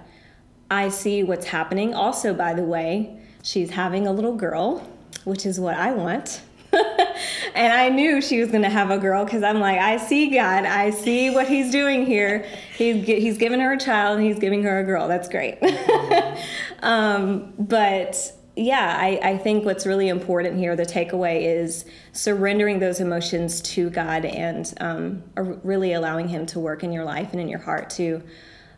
I 0.69 0.89
see 0.89 1.23
what's 1.23 1.47
happening. 1.47 1.95
Also, 1.95 2.33
by 2.33 2.53
the 2.53 2.63
way, 2.63 3.19
she's 3.41 3.71
having 3.71 4.05
a 4.05 4.11
little 4.11 4.35
girl, 4.35 4.87
which 5.23 5.45
is 5.45 5.59
what 5.59 5.75
I 5.75 5.91
want. 5.91 6.41
and 7.55 7.73
I 7.73 7.89
knew 7.89 8.21
she 8.21 8.39
was 8.39 8.49
going 8.49 8.63
to 8.63 8.69
have 8.69 8.89
a 8.91 8.97
girl 8.97 9.25
because 9.25 9.43
I'm 9.43 9.59
like, 9.59 9.79
I 9.79 9.97
see 9.97 10.29
God. 10.29 10.65
I 10.65 10.89
see 10.89 11.29
what 11.29 11.47
He's 11.47 11.71
doing 11.71 12.05
here. 12.05 12.45
He's, 12.75 13.05
he's 13.05 13.37
giving 13.37 13.59
her 13.59 13.73
a 13.73 13.79
child 13.79 14.17
and 14.17 14.27
He's 14.27 14.39
giving 14.39 14.63
her 14.63 14.79
a 14.79 14.83
girl. 14.83 15.07
That's 15.07 15.29
great. 15.29 15.59
um, 16.81 17.53
but 17.59 18.33
yeah, 18.55 18.97
I, 18.99 19.19
I 19.23 19.37
think 19.37 19.65
what's 19.65 19.85
really 19.85 20.09
important 20.09 20.57
here, 20.57 20.75
the 20.75 20.85
takeaway 20.85 21.43
is 21.43 21.85
surrendering 22.11 22.79
those 22.79 22.99
emotions 22.99 23.61
to 23.61 23.89
God 23.89 24.25
and 24.25 24.71
um, 24.79 25.23
really 25.35 25.93
allowing 25.93 26.27
Him 26.27 26.45
to 26.47 26.59
work 26.59 26.83
in 26.83 26.91
your 26.91 27.03
life 27.03 27.31
and 27.31 27.41
in 27.41 27.47
your 27.47 27.59
heart 27.59 27.89
to 27.91 28.21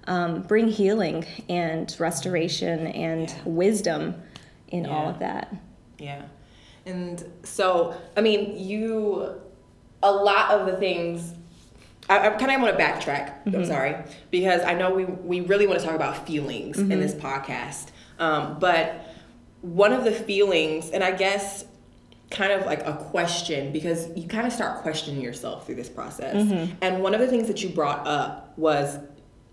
um, 0.07 0.43
bring 0.43 0.67
healing 0.67 1.25
and 1.49 1.95
restoration 1.99 2.87
and 2.87 3.29
yeah. 3.29 3.41
wisdom 3.45 4.21
in 4.69 4.85
yeah. 4.85 4.89
all 4.91 5.09
of 5.09 5.19
that. 5.19 5.53
Yeah. 5.97 6.23
And 6.85 7.23
so, 7.43 7.95
I 8.15 8.21
mean, 8.21 8.57
you, 8.57 9.41
a 10.03 10.11
lot 10.11 10.51
of 10.51 10.67
the 10.67 10.77
things, 10.77 11.33
I, 12.09 12.27
I 12.27 12.29
kind 12.31 12.51
of 12.51 12.61
want 12.61 12.77
to 12.77 12.83
backtrack. 12.83 13.43
Mm-hmm. 13.45 13.55
I'm 13.55 13.65
sorry, 13.65 13.95
because 14.31 14.61
I 14.61 14.73
know 14.73 14.93
we, 14.93 15.05
we 15.05 15.41
really 15.41 15.67
want 15.67 15.79
to 15.79 15.85
talk 15.85 15.95
about 15.95 16.27
feelings 16.27 16.77
mm-hmm. 16.77 16.91
in 16.91 16.99
this 16.99 17.13
podcast. 17.13 17.87
Um, 18.19 18.59
but 18.59 19.07
one 19.61 19.93
of 19.93 20.03
the 20.03 20.11
feelings, 20.11 20.91
and 20.91 21.03
I 21.03 21.11
guess 21.11 21.65
kind 22.31 22.51
of 22.51 22.65
like 22.65 22.85
a 22.85 22.93
question 22.93 23.71
because 23.71 24.09
you 24.15 24.27
kind 24.27 24.45
of 24.45 24.53
start 24.53 24.81
questioning 24.81 25.21
yourself 25.21 25.65
through 25.65 25.75
this 25.75 25.89
process. 25.89 26.35
Mm-hmm. 26.35 26.73
And 26.81 27.03
one 27.03 27.13
of 27.13 27.19
the 27.19 27.27
things 27.27 27.47
that 27.47 27.63
you 27.63 27.69
brought 27.69 28.05
up 28.05 28.53
was 28.57 28.97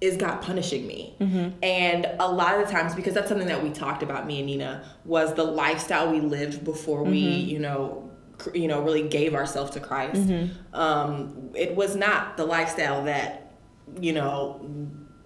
is 0.02 0.16
God 0.16 0.42
punishing 0.42 0.84
me? 0.86 1.14
Mm-hmm. 1.20 1.50
And 1.62 2.06
a 2.18 2.30
lot 2.30 2.58
of 2.58 2.66
the 2.66 2.72
times, 2.72 2.94
because 2.94 3.14
that's 3.14 3.28
something 3.28 3.46
that 3.46 3.62
we 3.62 3.70
talked 3.70 4.02
about, 4.02 4.26
me 4.26 4.38
and 4.38 4.46
Nina, 4.46 4.84
was 5.04 5.32
the 5.34 5.44
lifestyle 5.44 6.10
we 6.10 6.20
lived 6.20 6.64
before 6.64 7.02
mm-hmm. 7.02 7.12
we, 7.12 7.18
you 7.20 7.60
know, 7.60 8.10
cr- 8.36 8.56
you 8.56 8.66
know, 8.66 8.82
really 8.82 9.08
gave 9.08 9.34
ourselves 9.34 9.70
to 9.72 9.80
Christ. 9.80 10.20
Mm-hmm. 10.22 10.74
Um, 10.74 11.50
it 11.54 11.76
was 11.76 11.94
not 11.94 12.36
the 12.36 12.44
lifestyle 12.44 13.04
that, 13.04 13.52
you 14.00 14.12
know, 14.12 14.60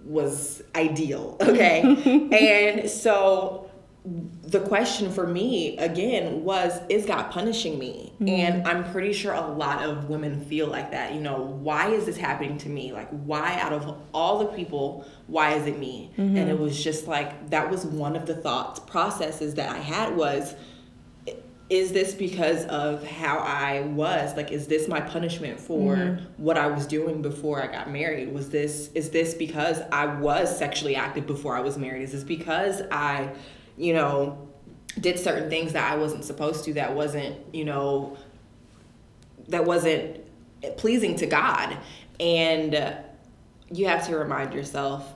was 0.04 0.62
ideal. 0.74 1.38
Okay, 1.40 1.80
and 2.32 2.90
so 2.90 3.65
the 4.06 4.60
question 4.60 5.10
for 5.10 5.26
me 5.26 5.76
again 5.78 6.44
was 6.44 6.80
is 6.88 7.04
god 7.06 7.28
punishing 7.30 7.76
me 7.76 8.12
mm-hmm. 8.14 8.28
and 8.28 8.68
i'm 8.68 8.88
pretty 8.92 9.12
sure 9.12 9.32
a 9.32 9.40
lot 9.40 9.82
of 9.82 10.08
women 10.08 10.40
feel 10.44 10.68
like 10.68 10.92
that 10.92 11.12
you 11.12 11.20
know 11.20 11.40
why 11.40 11.88
is 11.88 12.06
this 12.06 12.16
happening 12.16 12.56
to 12.56 12.68
me 12.68 12.92
like 12.92 13.08
why 13.10 13.58
out 13.60 13.72
of 13.72 13.98
all 14.14 14.38
the 14.38 14.46
people 14.46 15.04
why 15.26 15.54
is 15.54 15.66
it 15.66 15.76
me 15.78 16.08
mm-hmm. 16.16 16.36
and 16.36 16.48
it 16.48 16.56
was 16.56 16.82
just 16.82 17.08
like 17.08 17.50
that 17.50 17.68
was 17.68 17.84
one 17.84 18.14
of 18.14 18.26
the 18.26 18.34
thoughts 18.34 18.78
processes 18.80 19.54
that 19.54 19.70
i 19.70 19.78
had 19.78 20.16
was 20.16 20.54
is 21.68 21.90
this 21.90 22.14
because 22.14 22.64
of 22.66 23.04
how 23.04 23.38
I 23.38 23.80
was? 23.80 24.36
Like, 24.36 24.52
is 24.52 24.68
this 24.68 24.86
my 24.86 25.00
punishment 25.00 25.58
for 25.58 25.96
mm-hmm. 25.96 26.24
what 26.36 26.56
I 26.56 26.68
was 26.68 26.86
doing 26.86 27.22
before 27.22 27.60
I 27.60 27.66
got 27.66 27.90
married? 27.90 28.32
Was 28.32 28.50
this, 28.50 28.88
is 28.94 29.10
this 29.10 29.34
because 29.34 29.80
I 29.90 30.06
was 30.06 30.56
sexually 30.56 30.94
active 30.94 31.26
before 31.26 31.56
I 31.56 31.60
was 31.60 31.76
married? 31.76 32.02
Is 32.02 32.12
this 32.12 32.22
because 32.22 32.82
I 32.92 33.32
you 33.76 33.94
know, 33.94 34.48
did 35.00 35.18
certain 35.18 35.50
things 35.50 35.72
that 35.72 35.92
I 35.92 35.96
wasn't 35.96 36.24
supposed 36.24 36.64
to, 36.64 36.74
that 36.74 36.94
wasn't, 36.94 37.54
you 37.54 37.64
know, 37.64 38.16
that 39.48 39.64
wasn't 39.64 40.20
pleasing 40.76 41.16
to 41.16 41.26
God. 41.26 41.76
And 42.18 42.96
you 43.70 43.86
have 43.86 44.06
to 44.06 44.16
remind 44.16 44.54
yourself 44.54 45.12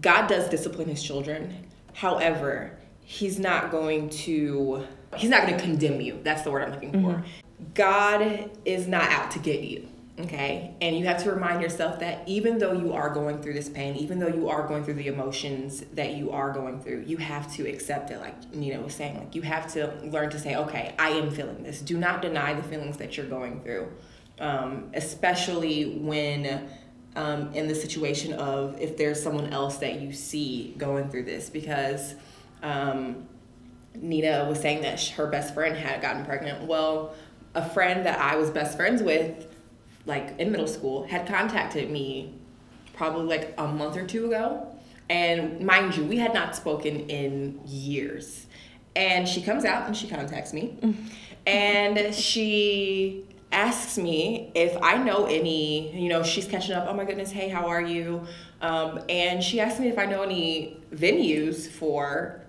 God 0.00 0.26
does 0.26 0.48
discipline 0.48 0.88
his 0.88 1.02
children. 1.02 1.66
However, 1.92 2.76
he's 3.04 3.38
not 3.38 3.70
going 3.70 4.10
to 4.10 4.86
he's 5.16 5.30
not 5.30 5.46
going 5.46 5.56
to 5.56 5.62
condemn 5.62 6.00
you. 6.00 6.18
That's 6.22 6.42
the 6.42 6.50
word 6.50 6.64
I'm 6.64 6.72
looking 6.72 6.92
for. 6.92 6.98
Mm-hmm. 6.98 7.64
God 7.74 8.50
is 8.64 8.88
not 8.88 9.10
out 9.10 9.30
to 9.32 9.38
get 9.38 9.60
you. 9.60 9.88
Okay. 10.16 10.76
And 10.80 10.96
you 10.96 11.06
have 11.06 11.22
to 11.24 11.32
remind 11.32 11.60
yourself 11.60 11.98
that 11.98 12.22
even 12.28 12.58
though 12.58 12.72
you 12.72 12.92
are 12.92 13.12
going 13.12 13.42
through 13.42 13.54
this 13.54 13.68
pain, 13.68 13.96
even 13.96 14.20
though 14.20 14.28
you 14.28 14.48
are 14.48 14.64
going 14.66 14.84
through 14.84 14.94
the 14.94 15.08
emotions 15.08 15.82
that 15.94 16.14
you 16.14 16.30
are 16.30 16.52
going 16.52 16.80
through, 16.80 17.02
you 17.06 17.16
have 17.16 17.52
to 17.54 17.68
accept 17.68 18.12
it. 18.12 18.20
Like 18.20 18.54
Nina 18.54 18.80
was 18.80 18.94
saying, 18.94 19.18
like 19.18 19.34
you 19.34 19.42
have 19.42 19.72
to 19.72 19.92
learn 20.04 20.30
to 20.30 20.38
say, 20.38 20.54
okay, 20.54 20.94
I 21.00 21.08
am 21.10 21.32
feeling 21.32 21.64
this. 21.64 21.80
Do 21.80 21.98
not 21.98 22.22
deny 22.22 22.54
the 22.54 22.62
feelings 22.62 22.96
that 22.98 23.16
you're 23.16 23.26
going 23.26 23.60
through, 23.62 23.88
um, 24.38 24.90
especially 24.94 25.98
when. 25.98 26.68
Um, 27.16 27.52
in 27.52 27.68
the 27.68 27.76
situation 27.76 28.32
of 28.32 28.80
if 28.80 28.96
there's 28.96 29.22
someone 29.22 29.52
else 29.52 29.76
that 29.76 30.00
you 30.00 30.12
see 30.12 30.74
going 30.76 31.08
through 31.10 31.26
this, 31.26 31.48
because 31.48 32.16
um, 32.60 33.28
Nina 33.94 34.46
was 34.48 34.58
saying 34.58 34.82
that 34.82 35.00
her 35.10 35.28
best 35.28 35.54
friend 35.54 35.76
had 35.76 36.02
gotten 36.02 36.24
pregnant. 36.24 36.66
Well, 36.66 37.14
a 37.54 37.68
friend 37.68 38.04
that 38.06 38.18
I 38.18 38.34
was 38.34 38.50
best 38.50 38.76
friends 38.76 39.00
with 39.00 39.46
like 40.06 40.38
in 40.38 40.50
middle 40.50 40.66
school, 40.66 41.06
had 41.06 41.26
contacted 41.26 41.90
me 41.90 42.34
probably 42.94 43.26
like 43.26 43.54
a 43.58 43.66
month 43.66 43.96
or 43.96 44.06
two 44.06 44.26
ago. 44.26 44.68
And 45.10 45.60
mind 45.60 45.96
you, 45.96 46.04
we 46.04 46.16
had 46.16 46.32
not 46.32 46.56
spoken 46.56 47.08
in 47.10 47.60
years. 47.66 48.46
And 48.96 49.28
she 49.28 49.42
comes 49.42 49.64
out 49.64 49.86
and 49.86 49.96
she 49.96 50.08
contacts 50.08 50.52
me. 50.52 50.78
and 51.46 52.14
she 52.14 53.26
asks 53.52 53.98
me 53.98 54.50
if 54.54 54.76
I 54.82 54.96
know 54.96 55.26
any, 55.26 55.94
you 55.96 56.08
know, 56.08 56.22
she's 56.22 56.46
catching 56.46 56.74
up. 56.74 56.86
Oh 56.88 56.94
my 56.94 57.04
goodness, 57.04 57.30
hey, 57.30 57.48
how 57.48 57.66
are 57.66 57.82
you? 57.82 58.26
Um, 58.60 59.00
and 59.08 59.42
she 59.42 59.60
asked 59.60 59.78
me 59.78 59.88
if 59.88 59.98
I 59.98 60.06
know 60.06 60.22
any 60.22 60.80
venues 60.92 61.68
for 61.68 62.40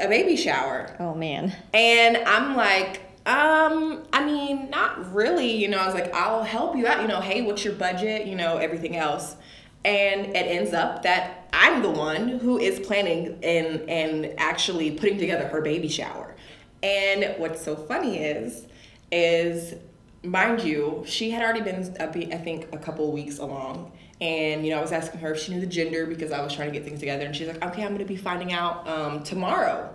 a 0.00 0.08
baby 0.08 0.36
shower. 0.36 0.96
Oh 0.98 1.14
man. 1.14 1.54
And 1.74 2.16
I'm 2.18 2.56
like, 2.56 3.02
um, 3.28 4.04
I 4.10 4.24
mean, 4.24 4.70
not 4.70 5.12
really. 5.14 5.54
You 5.54 5.68
know, 5.68 5.76
I 5.76 5.84
was 5.84 5.94
like, 5.94 6.14
I'll 6.14 6.42
help 6.42 6.74
you 6.74 6.86
out. 6.86 7.02
You 7.02 7.08
know, 7.08 7.20
hey, 7.20 7.42
what's 7.42 7.62
your 7.62 7.74
budget? 7.74 8.26
You 8.26 8.34
know, 8.34 8.56
everything 8.56 8.96
else. 8.96 9.36
And 9.84 10.34
it 10.34 10.46
ends 10.46 10.72
up 10.72 11.02
that 11.02 11.46
I'm 11.52 11.82
the 11.82 11.90
one 11.90 12.28
who 12.28 12.58
is 12.58 12.80
planning 12.80 13.38
and 13.42 13.88
and 13.88 14.34
actually 14.38 14.92
putting 14.92 15.18
together 15.18 15.46
her 15.48 15.60
baby 15.60 15.88
shower. 15.88 16.34
And 16.82 17.34
what's 17.38 17.62
so 17.62 17.76
funny 17.76 18.18
is, 18.18 18.66
is 19.12 19.74
mind 20.22 20.62
you, 20.62 21.04
she 21.06 21.30
had 21.30 21.42
already 21.42 21.60
been, 21.60 21.94
I 22.00 22.38
think, 22.38 22.68
a 22.72 22.78
couple 22.78 23.12
weeks 23.12 23.38
along. 23.38 23.92
And, 24.22 24.64
you 24.64 24.70
know, 24.70 24.78
I 24.78 24.80
was 24.80 24.92
asking 24.92 25.20
her 25.20 25.32
if 25.32 25.40
she 25.40 25.52
knew 25.52 25.60
the 25.60 25.66
gender 25.66 26.06
because 26.06 26.32
I 26.32 26.42
was 26.42 26.54
trying 26.54 26.72
to 26.72 26.72
get 26.72 26.84
things 26.84 27.00
together. 27.00 27.26
And 27.26 27.36
she's 27.36 27.46
like, 27.46 27.62
okay, 27.62 27.84
I'm 27.84 27.98
to 27.98 28.04
be 28.06 28.16
finding 28.16 28.54
out 28.54 28.88
um, 28.88 29.22
tomorrow. 29.22 29.94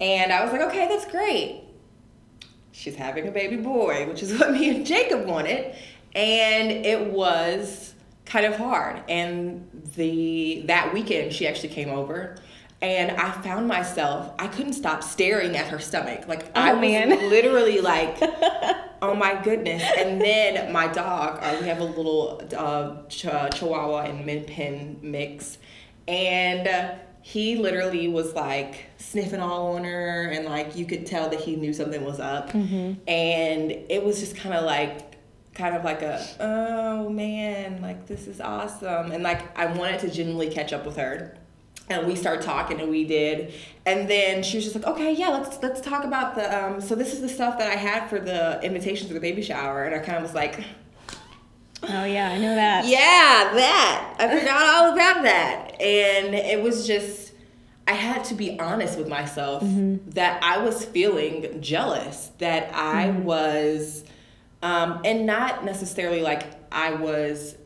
And 0.00 0.32
I 0.32 0.44
was 0.44 0.52
like, 0.52 0.62
okay, 0.62 0.86
that's 0.86 1.04
great 1.06 1.64
she's 2.78 2.94
having 2.94 3.26
a 3.26 3.30
baby 3.30 3.56
boy, 3.56 4.06
which 4.08 4.22
is 4.22 4.38
what 4.38 4.52
me 4.52 4.70
and 4.70 4.86
Jacob 4.86 5.26
wanted. 5.26 5.74
And 6.14 6.70
it 6.70 7.12
was 7.12 7.94
kind 8.24 8.46
of 8.46 8.56
hard. 8.56 9.02
And 9.08 9.68
the 9.96 10.62
that 10.66 10.94
weekend 10.94 11.32
she 11.32 11.46
actually 11.46 11.70
came 11.70 11.90
over 11.90 12.36
and 12.80 13.10
I 13.12 13.32
found 13.42 13.66
myself 13.66 14.32
I 14.38 14.46
couldn't 14.46 14.74
stop 14.74 15.02
staring 15.02 15.56
at 15.56 15.68
her 15.68 15.78
stomach. 15.78 16.28
Like 16.28 16.46
oh, 16.54 16.60
I 16.60 16.72
was 16.72 16.80
man. 16.80 17.08
literally 17.30 17.80
like 17.80 18.18
oh 19.02 19.14
my 19.14 19.40
goodness. 19.42 19.82
And 19.96 20.20
then 20.20 20.72
my 20.72 20.86
dog, 20.86 21.40
uh, 21.42 21.56
we 21.60 21.66
have 21.66 21.80
a 21.80 21.84
little 21.84 22.42
uh, 22.56 23.02
ch- 23.08 23.56
Chihuahua 23.58 24.02
and 24.10 24.24
Min 24.24 24.44
Pin 24.44 24.98
mix, 25.02 25.58
and 26.06 26.68
uh, 26.68 26.94
he 27.22 27.56
literally 27.56 28.08
was 28.08 28.34
like 28.34 28.86
sniffing 28.96 29.40
all 29.40 29.76
on 29.76 29.84
her 29.84 30.28
and 30.30 30.46
like 30.46 30.76
you 30.76 30.86
could 30.86 31.06
tell 31.06 31.28
that 31.28 31.40
he 31.40 31.56
knew 31.56 31.72
something 31.72 32.04
was 32.04 32.20
up. 32.20 32.50
Mm-hmm. 32.50 32.94
and 33.08 33.70
it 33.70 34.02
was 34.04 34.20
just 34.20 34.36
kind 34.36 34.54
of 34.54 34.64
like 34.64 35.16
kind 35.54 35.74
of 35.74 35.82
like 35.84 36.02
a 36.02 36.24
oh 36.38 37.08
man 37.08 37.82
like 37.82 38.06
this 38.06 38.26
is 38.26 38.40
awesome. 38.40 39.12
And 39.12 39.22
like 39.22 39.56
i 39.58 39.66
wanted 39.66 40.00
to 40.00 40.10
genuinely 40.10 40.50
catch 40.50 40.72
up 40.72 40.86
with 40.86 40.96
her. 40.96 41.36
And 41.90 42.06
we 42.06 42.16
start 42.16 42.42
talking 42.42 42.80
and 42.80 42.90
we 42.90 43.04
did. 43.04 43.54
And 43.86 44.10
then 44.10 44.42
she 44.42 44.58
was 44.58 44.64
just 44.64 44.76
like 44.76 44.86
okay 44.86 45.12
yeah 45.12 45.28
let's 45.28 45.60
let's 45.62 45.80
talk 45.80 46.04
about 46.04 46.34
the 46.34 46.46
um 46.56 46.80
so 46.80 46.94
this 46.94 47.12
is 47.12 47.20
the 47.20 47.28
stuff 47.28 47.58
that 47.58 47.70
i 47.70 47.76
had 47.76 48.08
for 48.08 48.20
the 48.20 48.60
invitations 48.62 49.08
for 49.08 49.14
the 49.14 49.20
baby 49.20 49.42
shower. 49.42 49.84
And 49.84 49.94
i 49.94 49.98
kind 49.98 50.16
of 50.16 50.22
was 50.22 50.34
like 50.34 50.62
Oh 51.82 52.04
yeah, 52.04 52.30
I 52.30 52.38
know 52.38 52.54
that. 52.54 52.86
Yeah, 52.86 52.98
that. 53.54 54.16
I 54.18 54.38
forgot 54.38 54.66
all 54.66 54.92
about 54.92 55.22
that. 55.22 55.80
And 55.80 56.34
it 56.34 56.62
was 56.62 56.86
just 56.86 57.32
I 57.86 57.92
had 57.92 58.24
to 58.24 58.34
be 58.34 58.58
honest 58.60 58.98
with 58.98 59.08
myself 59.08 59.62
that 60.08 60.42
I 60.42 60.58
was 60.58 60.84
feeling 60.84 61.60
jealous, 61.62 62.30
that 62.36 62.74
I 62.74 63.10
was, 63.10 64.04
um, 64.62 65.00
and 65.06 65.24
not 65.24 65.64
necessarily 65.64 66.20
like 66.20 66.44
I 66.70 66.92
was 66.92 67.56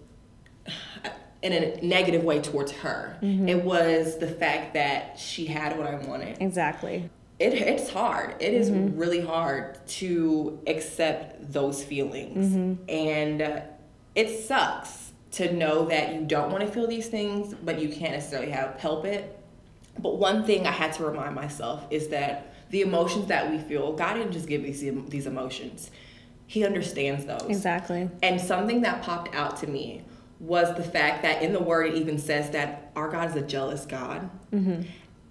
in 1.42 1.52
a 1.52 1.84
negative 1.84 2.22
way 2.22 2.40
towards 2.40 2.70
her. 2.70 3.18
It 3.20 3.64
was 3.64 4.18
the 4.18 4.28
fact 4.28 4.74
that 4.74 5.18
she 5.18 5.46
had 5.46 5.76
what 5.76 5.88
I 5.88 5.96
wanted. 5.96 6.40
Exactly. 6.40 7.10
It, 7.40 7.54
it's 7.54 7.90
hard. 7.90 8.36
It 8.38 8.54
is 8.54 8.70
really 8.70 9.20
hard 9.20 9.84
to 9.88 10.60
accept 10.68 11.52
those 11.52 11.82
feelings. 11.82 12.78
And 12.88 13.42
uh, 13.42 13.60
it 14.14 14.44
sucks 14.44 15.12
to 15.32 15.52
know 15.52 15.86
that 15.86 16.14
you 16.14 16.22
don't 16.22 16.50
want 16.50 16.64
to 16.64 16.70
feel 16.70 16.86
these 16.86 17.08
things, 17.08 17.54
but 17.54 17.80
you 17.80 17.88
can't 17.88 18.12
necessarily 18.12 18.50
have 18.50 18.78
help 18.78 19.04
it. 19.04 19.38
But 19.98 20.18
one 20.18 20.44
thing 20.44 20.66
I 20.66 20.70
had 20.70 20.92
to 20.94 21.04
remind 21.04 21.34
myself 21.34 21.86
is 21.90 22.08
that 22.08 22.54
the 22.70 22.82
emotions 22.82 23.26
that 23.26 23.50
we 23.50 23.58
feel, 23.58 23.92
God 23.92 24.14
didn't 24.14 24.32
just 24.32 24.48
give 24.48 24.62
these 24.62 24.80
these 24.80 25.26
emotions. 25.26 25.90
He 26.46 26.64
understands 26.64 27.24
those. 27.24 27.46
Exactly. 27.48 28.10
And 28.22 28.40
something 28.40 28.82
that 28.82 29.02
popped 29.02 29.34
out 29.34 29.56
to 29.58 29.66
me 29.66 30.02
was 30.38 30.74
the 30.76 30.82
fact 30.82 31.22
that 31.22 31.42
in 31.42 31.52
the 31.52 31.62
word 31.62 31.86
it 31.86 31.94
even 31.94 32.18
says 32.18 32.50
that 32.50 32.90
our 32.96 33.08
God 33.08 33.30
is 33.30 33.36
a 33.36 33.42
jealous 33.42 33.86
God. 33.86 34.28
Mm-hmm. 34.52 34.82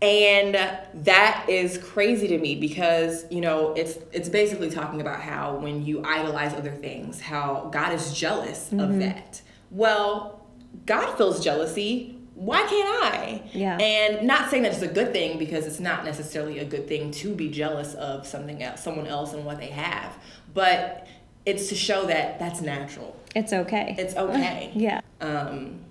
And 0.01 0.55
that 0.55 1.45
is 1.47 1.77
crazy 1.77 2.27
to 2.29 2.37
me 2.39 2.55
because, 2.55 3.25
you 3.29 3.39
know, 3.39 3.73
it's 3.73 3.99
it's 4.11 4.29
basically 4.29 4.71
talking 4.71 4.99
about 4.99 5.21
how 5.21 5.55
when 5.57 5.85
you 5.85 6.03
idolize 6.03 6.53
other 6.53 6.71
things, 6.71 7.21
how 7.21 7.69
God 7.71 7.93
is 7.93 8.11
jealous 8.13 8.71
of 8.71 8.97
that. 8.97 9.41
Well, 9.69 10.41
God 10.87 11.15
feels 11.17 11.43
jealousy. 11.43 12.17
Why 12.33 12.61
can't 12.63 13.03
I? 13.03 13.43
Yeah. 13.53 13.77
And 13.77 14.25
not 14.25 14.49
saying 14.49 14.63
that 14.63 14.73
it's 14.73 14.81
a 14.81 14.87
good 14.87 15.13
thing 15.13 15.37
because 15.37 15.67
it's 15.67 15.79
not 15.79 16.03
necessarily 16.03 16.57
a 16.57 16.65
good 16.65 16.87
thing 16.87 17.11
to 17.11 17.35
be 17.35 17.49
jealous 17.49 17.93
of 17.93 18.25
something 18.25 18.63
else, 18.63 18.83
someone 18.83 19.05
else 19.05 19.33
and 19.33 19.45
what 19.45 19.59
they 19.59 19.67
have. 19.67 20.17
But 20.51 21.07
it's 21.45 21.69
to 21.69 21.75
show 21.75 22.07
that 22.07 22.39
that's 22.39 22.61
natural. 22.61 23.15
It's 23.35 23.53
okay. 23.53 23.95
It's 23.99 24.15
okay. 24.15 24.71
yeah. 24.75 25.01
Um, 25.19 25.81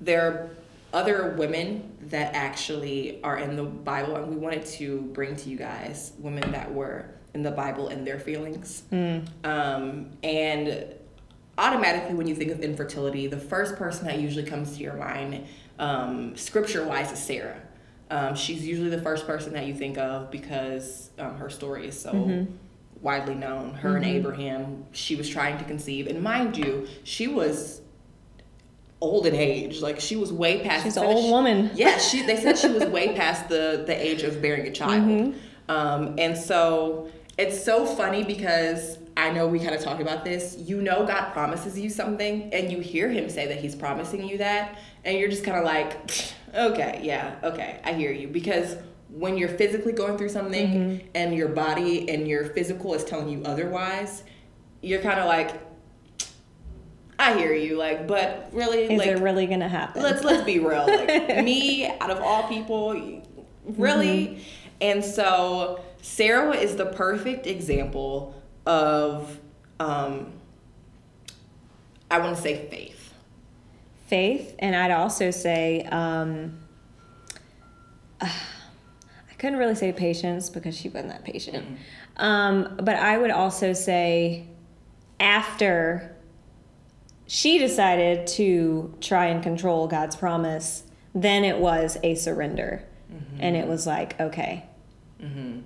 there 0.00 0.50
other 0.92 1.34
women 1.36 1.96
that 2.02 2.34
actually 2.34 3.22
are 3.22 3.38
in 3.38 3.56
the 3.56 3.64
Bible, 3.64 4.16
and 4.16 4.28
we 4.28 4.36
wanted 4.36 4.64
to 4.66 5.02
bring 5.12 5.36
to 5.36 5.50
you 5.50 5.56
guys 5.56 6.12
women 6.18 6.50
that 6.52 6.72
were 6.72 7.06
in 7.34 7.42
the 7.42 7.50
Bible 7.50 7.88
and 7.88 8.06
their 8.06 8.18
feelings. 8.18 8.82
Um, 9.44 10.10
and 10.22 10.94
automatically, 11.58 12.14
when 12.14 12.26
you 12.26 12.34
think 12.34 12.50
of 12.50 12.60
infertility, 12.60 13.26
the 13.26 13.38
first 13.38 13.76
person 13.76 14.06
that 14.06 14.18
usually 14.18 14.44
comes 14.44 14.76
to 14.76 14.82
your 14.82 14.94
mind, 14.94 15.46
um, 15.78 16.36
scripture 16.36 16.84
wise, 16.86 17.12
is 17.12 17.18
Sarah. 17.18 17.60
Um, 18.10 18.34
she's 18.34 18.66
usually 18.66 18.88
the 18.88 19.02
first 19.02 19.26
person 19.26 19.52
that 19.52 19.66
you 19.66 19.74
think 19.74 19.98
of 19.98 20.30
because 20.30 21.10
um, 21.18 21.36
her 21.36 21.50
story 21.50 21.86
is 21.86 22.00
so 22.00 22.46
widely 23.02 23.34
known. 23.34 23.74
Her 23.74 23.96
and 23.96 24.04
Abraham, 24.06 24.86
she 24.92 25.14
was 25.14 25.28
trying 25.28 25.58
to 25.58 25.64
conceive, 25.64 26.06
and 26.06 26.22
mind 26.22 26.56
you, 26.56 26.88
she 27.04 27.28
was 27.28 27.82
old 29.00 29.26
in 29.26 29.34
age. 29.34 29.80
Like 29.80 30.00
she 30.00 30.16
was 30.16 30.32
way 30.32 30.62
past. 30.62 30.84
She's 30.84 30.96
an 30.96 31.04
old 31.04 31.24
she- 31.24 31.30
woman. 31.30 31.70
Yeah, 31.74 31.98
she. 31.98 32.22
They 32.22 32.36
said 32.36 32.58
she 32.58 32.68
was 32.68 32.84
way 32.86 33.14
past 33.14 33.48
the 33.48 33.84
the 33.86 33.94
age 33.94 34.22
of 34.22 34.40
bearing 34.42 34.66
a 34.66 34.72
child. 34.72 35.02
Mm-hmm. 35.02 35.38
Um, 35.70 36.14
and 36.18 36.36
so 36.36 37.10
it's 37.36 37.62
so 37.62 37.84
funny 37.86 38.24
because 38.24 38.98
I 39.16 39.30
know 39.30 39.46
we 39.46 39.58
kind 39.58 39.74
of 39.74 39.80
talked 39.82 40.00
about 40.00 40.24
this. 40.24 40.56
You 40.58 40.80
know, 40.80 41.04
God 41.06 41.32
promises 41.32 41.78
you 41.78 41.90
something, 41.90 42.52
and 42.54 42.70
you 42.72 42.80
hear 42.80 43.08
Him 43.10 43.28
say 43.28 43.46
that 43.48 43.58
He's 43.58 43.74
promising 43.76 44.26
you 44.28 44.38
that, 44.38 44.78
and 45.04 45.18
you're 45.18 45.28
just 45.28 45.44
kind 45.44 45.58
of 45.58 45.64
like, 45.64 46.10
okay, 46.54 47.00
yeah, 47.02 47.36
okay, 47.42 47.80
I 47.84 47.92
hear 47.92 48.10
you. 48.12 48.28
Because 48.28 48.76
when 49.10 49.36
you're 49.36 49.48
physically 49.48 49.92
going 49.92 50.16
through 50.18 50.28
something, 50.30 50.68
Mm-hmm. 50.68 51.06
and 51.14 51.34
your 51.34 51.48
body 51.48 52.08
and 52.10 52.26
your 52.28 52.44
physical 52.46 52.94
is 52.94 53.04
telling 53.04 53.28
you 53.28 53.42
otherwise, 53.44 54.22
you're 54.82 55.00
kind 55.02 55.18
of 55.20 55.26
like, 55.26 55.67
I 57.18 57.36
hear 57.36 57.52
you, 57.52 57.76
like, 57.76 58.06
but 58.06 58.48
really, 58.52 58.84
Is 58.84 58.98
like, 58.98 59.08
it 59.08 59.18
really 59.18 59.46
gonna 59.46 59.68
happen? 59.68 60.02
let's 60.02 60.22
let's 60.24 60.44
be 60.44 60.58
real 60.58 60.86
like 60.86 61.42
me 61.44 61.86
out 62.00 62.10
of 62.10 62.20
all 62.20 62.48
people 62.48 62.92
really 63.64 64.08
Mm-hmm. 64.28 64.40
and 64.80 65.04
so 65.04 65.80
sarah 66.00 66.54
is 66.56 66.76
the 66.76 66.86
perfect 66.86 67.46
example 67.46 68.40
of 68.64 69.38
um 69.80 70.32
i 72.10 72.18
want 72.18 72.36
to 72.36 72.40
say 72.42 72.68
faith 72.68 73.12
faith, 74.06 74.54
and 74.58 74.74
I'd 74.74 74.90
also 74.90 75.30
say 75.30 75.82
um, 75.82 76.58
I 78.22 78.30
couldn't 79.36 79.58
really 79.58 79.74
say 79.74 79.92
patience 79.92 80.48
because 80.48 80.74
she 80.76 80.88
wasn't 80.88 81.10
that 81.10 81.24
patient. 81.24 81.78
Um, 82.16 82.76
but 82.82 82.96
I 82.96 83.18
would 83.18 83.30
also 83.30 83.74
say 83.74 84.46
after 85.20 86.16
she 87.28 87.58
decided 87.58 88.26
to 88.26 88.92
try 89.00 89.26
and 89.26 89.42
control 89.42 89.86
God's 89.86 90.16
promise, 90.16 90.82
then 91.14 91.44
it 91.44 91.58
was 91.58 91.98
a 92.02 92.16
surrender, 92.16 92.82
mm-hmm. 93.12 93.36
and 93.38 93.54
it 93.54 93.68
was 93.68 93.86
like 93.86 94.18
okay, 94.18 94.64
mm-hmm. 95.22 95.60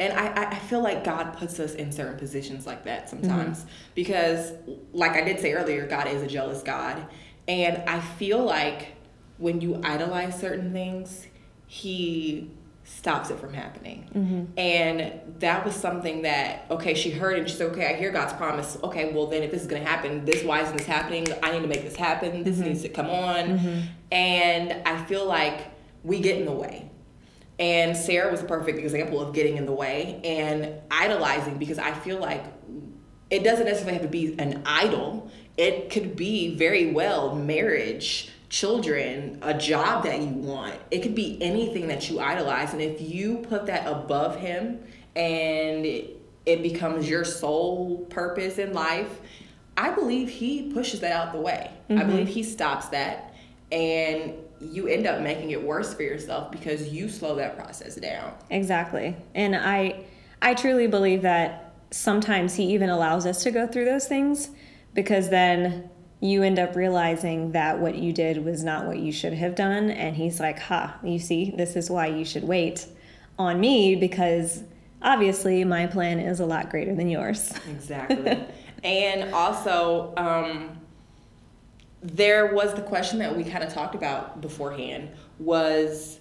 and 0.00 0.12
I, 0.14 0.28
I- 0.28 0.50
I 0.52 0.58
feel 0.60 0.80
like 0.80 1.04
God 1.04 1.36
puts 1.36 1.60
us 1.60 1.74
in 1.74 1.92
certain 1.92 2.16
positions 2.18 2.66
like 2.66 2.84
that 2.84 3.06
mm-hmm. 3.06 3.22
sometimes 3.22 3.66
because, 3.94 4.52
like 4.92 5.12
I 5.12 5.22
did 5.22 5.40
say 5.40 5.52
earlier, 5.52 5.86
God 5.86 6.06
is 6.06 6.22
a 6.22 6.26
jealous 6.26 6.62
God. 6.62 7.06
And 7.48 7.78
I 7.88 8.00
feel 8.00 8.44
like 8.44 8.92
when 9.38 9.60
you 9.60 9.80
idolize 9.82 10.38
certain 10.38 10.72
things, 10.72 11.26
He 11.66 12.50
stops 12.88 13.30
it 13.30 13.38
from 13.38 13.52
happening. 13.52 14.08
Mm-hmm. 14.14 14.58
And 14.58 15.20
that 15.40 15.64
was 15.64 15.76
something 15.76 16.22
that, 16.22 16.66
okay, 16.70 16.94
she 16.94 17.10
heard 17.10 17.38
and 17.38 17.48
she 17.48 17.54
said, 17.54 17.70
okay, 17.72 17.94
I 17.94 17.96
hear 17.96 18.10
God's 18.10 18.32
promise. 18.32 18.78
Okay, 18.82 19.12
well, 19.12 19.26
then 19.26 19.42
if 19.42 19.50
this 19.50 19.62
is 19.62 19.68
going 19.68 19.82
to 19.82 19.88
happen, 19.88 20.24
this, 20.24 20.42
why 20.42 20.62
isn't 20.62 20.76
this 20.76 20.86
happening? 20.86 21.26
I 21.42 21.52
need 21.52 21.62
to 21.62 21.68
make 21.68 21.82
this 21.82 21.96
happen. 21.96 22.42
This 22.42 22.56
mm-hmm. 22.56 22.68
needs 22.68 22.82
to 22.82 22.88
come 22.88 23.08
on. 23.08 23.58
Mm-hmm. 23.58 23.80
And 24.10 24.88
I 24.88 25.04
feel 25.04 25.26
like 25.26 25.70
we 26.02 26.20
get 26.20 26.38
in 26.38 26.46
the 26.46 26.52
way. 26.52 26.90
And 27.58 27.96
Sarah 27.96 28.30
was 28.30 28.40
a 28.40 28.46
perfect 28.46 28.78
example 28.78 29.20
of 29.20 29.34
getting 29.34 29.56
in 29.56 29.66
the 29.66 29.72
way 29.72 30.20
and 30.24 30.80
idolizing 30.90 31.58
because 31.58 31.78
I 31.78 31.92
feel 31.92 32.18
like 32.18 32.44
it 33.30 33.44
doesn't 33.44 33.66
necessarily 33.66 33.94
have 33.94 34.02
to 34.02 34.08
be 34.08 34.38
an 34.38 34.62
idol. 34.64 35.30
It 35.56 35.90
could 35.90 36.16
be 36.16 36.56
very 36.56 36.92
well 36.92 37.34
marriage, 37.34 38.30
children, 38.48 39.38
a 39.42 39.54
job 39.54 40.04
that 40.04 40.20
you 40.20 40.28
want. 40.28 40.74
It 40.90 41.02
could 41.02 41.14
be 41.14 41.38
anything 41.42 41.88
that 41.88 42.08
you 42.08 42.20
idolize. 42.20 42.72
And 42.72 42.80
if 42.80 43.00
you 43.00 43.38
put 43.48 43.66
that 43.66 43.86
above 43.86 44.36
him 44.36 44.80
and 45.14 45.84
it, 45.84 46.14
becomes 46.62 47.08
your 47.08 47.24
sole 47.24 48.06
purpose 48.08 48.56
in 48.56 48.72
life, 48.72 49.20
I 49.76 49.90
believe 49.90 50.30
he 50.30 50.72
pushes 50.72 51.00
that 51.00 51.12
out 51.12 51.32
the 51.32 51.40
way. 51.40 51.70
I 51.90 51.92
mm-hmm. 51.92 52.10
believe 52.10 52.28
he 52.28 52.42
stops 52.42 52.86
that. 52.88 53.34
And 53.70 54.32
you 54.60 54.86
end 54.86 55.06
up 55.06 55.20
making 55.20 55.50
it 55.50 55.62
worse 55.62 55.92
for 55.92 56.02
yourself 56.02 56.50
because 56.50 56.88
you 56.88 57.08
slow 57.08 57.34
that 57.36 57.56
process 57.56 57.96
down. 57.96 58.32
Exactly. 58.50 59.14
And 59.34 59.54
I 59.54 60.04
I 60.40 60.54
truly 60.54 60.86
believe 60.86 61.22
that 61.22 61.74
sometimes 61.90 62.54
he 62.54 62.64
even 62.74 62.88
allows 62.88 63.26
us 63.26 63.42
to 63.42 63.50
go 63.50 63.66
through 63.66 63.84
those 63.84 64.06
things 64.06 64.50
because 64.94 65.28
then 65.30 65.90
you 66.20 66.42
end 66.42 66.58
up 66.58 66.74
realizing 66.74 67.52
that 67.52 67.78
what 67.78 67.94
you 67.96 68.12
did 68.12 68.44
was 68.44 68.64
not 68.64 68.86
what 68.86 68.98
you 68.98 69.12
should 69.12 69.34
have 69.34 69.54
done 69.54 69.90
and 69.90 70.16
he's 70.16 70.40
like, 70.40 70.58
"Ha, 70.58 70.98
you 71.02 71.18
see, 71.18 71.52
this 71.56 71.76
is 71.76 71.90
why 71.90 72.06
you 72.06 72.24
should 72.24 72.44
wait 72.44 72.86
on 73.38 73.60
me 73.60 73.94
because 73.94 74.64
obviously 75.00 75.62
my 75.64 75.86
plan 75.86 76.18
is 76.18 76.40
a 76.40 76.46
lot 76.46 76.70
greater 76.70 76.94
than 76.94 77.08
yours." 77.08 77.52
Exactly. 77.70 78.38
and 78.82 79.32
also, 79.32 80.12
um, 80.16 80.78
there 82.02 82.54
was 82.54 82.74
the 82.74 82.82
question 82.82 83.18
that 83.20 83.36
we 83.36 83.44
kind 83.44 83.62
of 83.62 83.72
talked 83.72 83.94
about 83.94 84.40
beforehand 84.40 85.10
was 85.38 86.18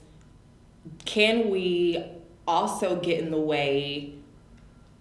can 1.06 1.50
we 1.50 2.04
also 2.48 2.96
get 2.98 3.20
in 3.20 3.32
the 3.32 3.40
way 3.40 4.17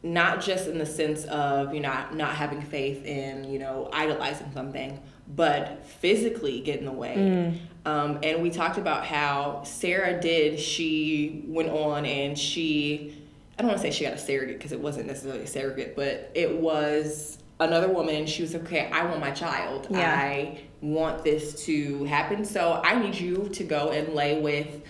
not 0.02 0.40
just 0.40 0.68
in 0.68 0.78
the 0.78 0.86
sense 0.86 1.24
of 1.24 1.74
you 1.74 1.80
know 1.80 1.88
not, 1.88 2.14
not 2.14 2.34
having 2.34 2.62
faith 2.62 3.04
in 3.04 3.44
you 3.44 3.58
know 3.58 3.88
idolizing 3.92 4.50
something 4.52 5.00
but 5.28 5.84
physically 5.84 6.60
get 6.60 6.78
in 6.78 6.84
the 6.84 6.92
way. 6.92 7.58
Um, 7.84 8.20
and 8.22 8.42
we 8.42 8.50
talked 8.50 8.78
about 8.78 9.04
how 9.04 9.62
sarah 9.64 10.20
did 10.20 10.60
she 10.60 11.44
went 11.48 11.68
on 11.70 12.04
and 12.04 12.38
she 12.38 13.24
i 13.58 13.62
don't 13.62 13.68
want 13.68 13.80
to 13.80 13.82
say 13.82 13.90
she 13.90 14.04
got 14.04 14.12
a 14.12 14.18
surrogate 14.18 14.58
because 14.58 14.72
it 14.72 14.80
wasn't 14.80 15.06
necessarily 15.06 15.42
a 15.42 15.46
surrogate 15.46 15.96
but 15.96 16.30
it 16.34 16.60
was 16.60 17.38
another 17.58 17.88
woman. 17.88 18.26
She 18.26 18.42
was 18.42 18.52
like, 18.52 18.64
okay 18.64 18.90
i 18.92 19.04
want 19.04 19.20
my 19.20 19.30
child. 19.30 19.88
Yeah. 19.90 20.14
i 20.14 20.60
want 20.82 21.24
this 21.24 21.64
to 21.64 22.04
happen 22.04 22.44
so 22.44 22.80
i 22.84 22.98
need 22.98 23.14
you 23.14 23.48
to 23.54 23.64
go 23.64 23.90
and 23.90 24.14
lay 24.14 24.40
with 24.40 24.82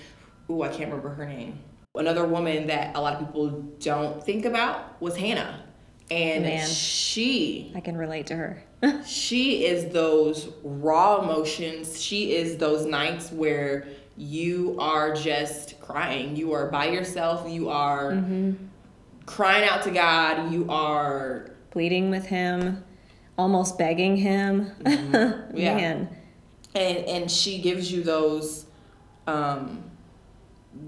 ooh 0.51 0.63
i 0.63 0.69
can't 0.69 0.91
remember 0.91 1.11
her 1.11 1.27
name 1.27 1.59
another 1.99 2.25
woman 2.25 2.67
that 2.69 2.95
a 2.97 3.01
lot 3.01 3.15
of 3.15 3.21
people 3.27 3.51
don't 3.81 4.23
think 4.25 4.45
about 4.45 5.01
was 5.01 5.17
hannah 5.17 5.61
and 6.11 6.45
Man. 6.45 6.67
she 6.69 7.73
I 7.75 7.81
can 7.81 7.97
relate 7.97 8.27
to 8.29 8.37
her. 8.37 8.63
she 9.07 9.65
is 9.67 9.93
those 9.93 10.49
raw 10.63 11.23
emotions 11.23 12.01
she 12.01 12.35
is 12.37 12.59
those 12.59 12.87
nights 12.87 13.33
where 13.33 13.87
you 14.17 14.77
are 14.79 15.15
just 15.15 15.79
crying. 15.81 16.37
You 16.37 16.53
are 16.53 16.71
by 16.71 16.87
yourself. 16.87 17.51
You 17.51 17.69
are 17.69 18.23
crying 19.27 19.69
out 19.69 19.83
to 19.83 19.91
God. 19.91 20.51
You 20.53 20.67
are 20.71 21.51
Pleading 21.71 22.09
with 22.09 22.25
him, 22.25 22.83
almost 23.37 23.77
begging 23.77 24.17
him. 24.17 24.73
Yeah. 25.55 25.77
Man. 25.77 26.17
and 26.75 26.99
and 26.99 27.31
she 27.31 27.61
gives 27.61 27.91
you 27.93 28.03
those 28.03 28.67
um 29.27 29.83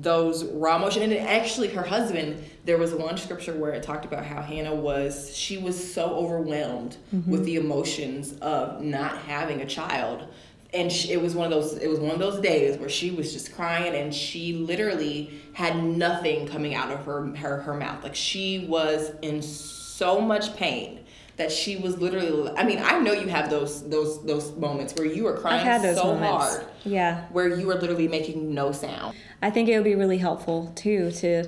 those 0.01 0.45
raw 0.45 0.77
emotion 0.77 1.03
and 1.03 1.13
actually 1.15 1.69
her 1.69 1.83
husband 1.83 2.43
there 2.65 2.79
was 2.79 2.95
one 2.95 3.17
scripture 3.17 3.55
where 3.55 3.73
it 3.73 3.83
talked 3.83 4.05
about 4.05 4.25
how 4.25 4.41
hannah 4.41 4.75
was 4.75 5.35
she 5.35 5.59
was 5.59 5.93
so 5.93 6.15
overwhelmed 6.15 6.97
mm-hmm. 7.15 7.31
with 7.31 7.45
the 7.45 7.57
emotions 7.57 8.39
of 8.41 8.83
not 8.83 9.19
having 9.19 9.61
a 9.61 9.67
child. 9.67 10.27
And 10.75 10.93
she, 10.93 11.13
it 11.13 11.23
was 11.23 11.35
one 11.35 11.47
of 11.47 11.51
those 11.51 11.79
it 11.79 11.89
was 11.89 11.99
one 11.99 12.11
of 12.11 12.19
those 12.19 12.41
days 12.41 12.77
where 12.79 12.91
she 12.91 13.11
was 13.11 13.33
just 13.33 13.55
crying 13.55 13.95
and 13.95 14.15
she 14.15 14.53
literally 14.53 15.41
had 15.55 15.83
nothing 15.83 16.47
coming 16.47 16.75
out 16.75 16.91
of 16.91 17.05
her 17.07 17.35
her, 17.37 17.63
her 17.63 17.75
mouth. 17.75 18.03
Like 18.03 18.15
she 18.15 18.67
was 18.69 19.13
in 19.23 19.41
so 19.41 20.21
much 20.21 20.55
pain 20.57 21.05
that 21.39 21.51
she 21.51 21.77
was 21.77 21.97
literally 21.99 22.51
i 22.57 22.65
mean 22.65 22.79
i 22.81 22.99
know 22.99 23.13
you 23.13 23.29
have 23.29 23.49
those 23.49 23.89
those 23.89 24.23
those 24.27 24.53
moments 24.57 24.93
where 24.97 25.07
you 25.07 25.27
are 25.27 25.37
crying 25.37 25.61
I've 25.61 25.67
had 25.67 25.83
those 25.83 25.97
so 25.97 26.15
moments. 26.15 26.57
hard 26.57 26.67
Yeah. 26.85 27.25
where 27.33 27.49
you 27.49 27.71
are 27.71 27.77
literally 27.81 28.09
making 28.09 28.53
no 28.55 28.73
sound. 28.73 29.17
I 29.41 29.51
think 29.51 29.69
it 29.69 29.77
would 29.77 29.85
be 29.85 29.95
really 29.95 30.19
helpful 30.19 30.73
too 30.75 31.11
to 31.13 31.45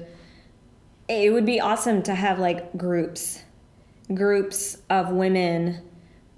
it 1.09 1.33
would 1.33 1.45
be 1.45 1.61
awesome 1.61 2.03
to 2.05 2.15
have 2.15 2.39
like 2.39 2.77
groups 2.79 3.43
groups 4.15 4.79
of 4.89 5.11
women 5.11 5.83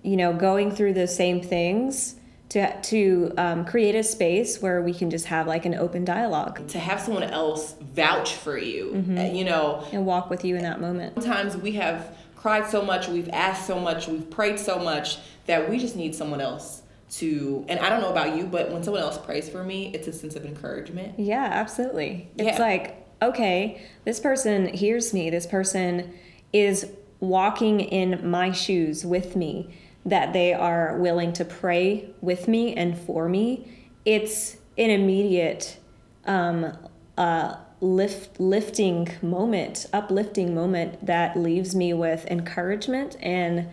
you 0.02 0.16
know 0.16 0.32
going 0.32 0.70
through 0.70 0.94
the 0.94 1.06
same 1.06 1.40
things 1.42 2.16
to 2.48 2.80
to 2.82 3.32
um, 3.38 3.64
create 3.64 3.94
a 3.94 4.02
space 4.02 4.60
where 4.60 4.82
we 4.82 4.92
can 4.92 5.08
just 5.10 5.26
have 5.26 5.46
like 5.46 5.64
an 5.64 5.74
open 5.74 6.04
dialogue. 6.04 6.68
To 6.68 6.78
have 6.78 7.00
someone 7.00 7.22
else 7.22 7.74
vouch 7.80 8.34
for 8.34 8.58
you 8.58 8.92
uh, 9.16 9.22
you 9.22 9.44
know. 9.44 9.86
And 9.90 10.04
walk 10.04 10.28
with 10.28 10.44
you 10.44 10.56
in 10.56 10.62
that 10.62 10.78
moment. 10.78 11.14
Sometimes 11.14 11.56
we 11.56 11.72
have 11.72 12.14
cried 12.42 12.68
so 12.68 12.82
much 12.82 13.06
we've 13.06 13.28
asked 13.32 13.68
so 13.68 13.78
much 13.78 14.08
we've 14.08 14.28
prayed 14.28 14.58
so 14.58 14.76
much 14.76 15.18
that 15.46 15.70
we 15.70 15.78
just 15.78 15.94
need 15.94 16.12
someone 16.12 16.40
else 16.40 16.82
to 17.08 17.64
and 17.68 17.78
i 17.78 17.88
don't 17.88 18.00
know 18.00 18.10
about 18.10 18.36
you 18.36 18.44
but 18.44 18.68
when 18.72 18.82
someone 18.82 19.00
else 19.00 19.16
prays 19.16 19.48
for 19.48 19.62
me 19.62 19.92
it's 19.94 20.08
a 20.08 20.12
sense 20.12 20.34
of 20.34 20.44
encouragement 20.44 21.16
yeah 21.20 21.48
absolutely 21.52 22.28
Yeah. 22.34 22.46
it's 22.46 22.58
like 22.58 23.06
okay 23.22 23.80
this 24.04 24.18
person 24.18 24.66
hears 24.74 25.14
me 25.14 25.30
this 25.30 25.46
person 25.46 26.12
is 26.52 26.90
walking 27.20 27.78
in 27.78 28.28
my 28.28 28.50
shoes 28.50 29.06
with 29.06 29.36
me 29.36 29.72
that 30.04 30.32
they 30.32 30.52
are 30.52 30.98
willing 30.98 31.32
to 31.34 31.44
pray 31.44 32.10
with 32.20 32.48
me 32.48 32.74
and 32.74 32.98
for 32.98 33.28
me 33.28 33.68
it's 34.04 34.56
an 34.76 34.90
immediate 34.90 35.78
um, 36.24 36.76
uh, 37.16 37.54
lift 37.82 38.38
lifting 38.38 39.10
moment 39.20 39.86
uplifting 39.92 40.54
moment 40.54 41.04
that 41.04 41.36
leaves 41.36 41.74
me 41.74 41.92
with 41.92 42.24
encouragement 42.26 43.16
and 43.20 43.68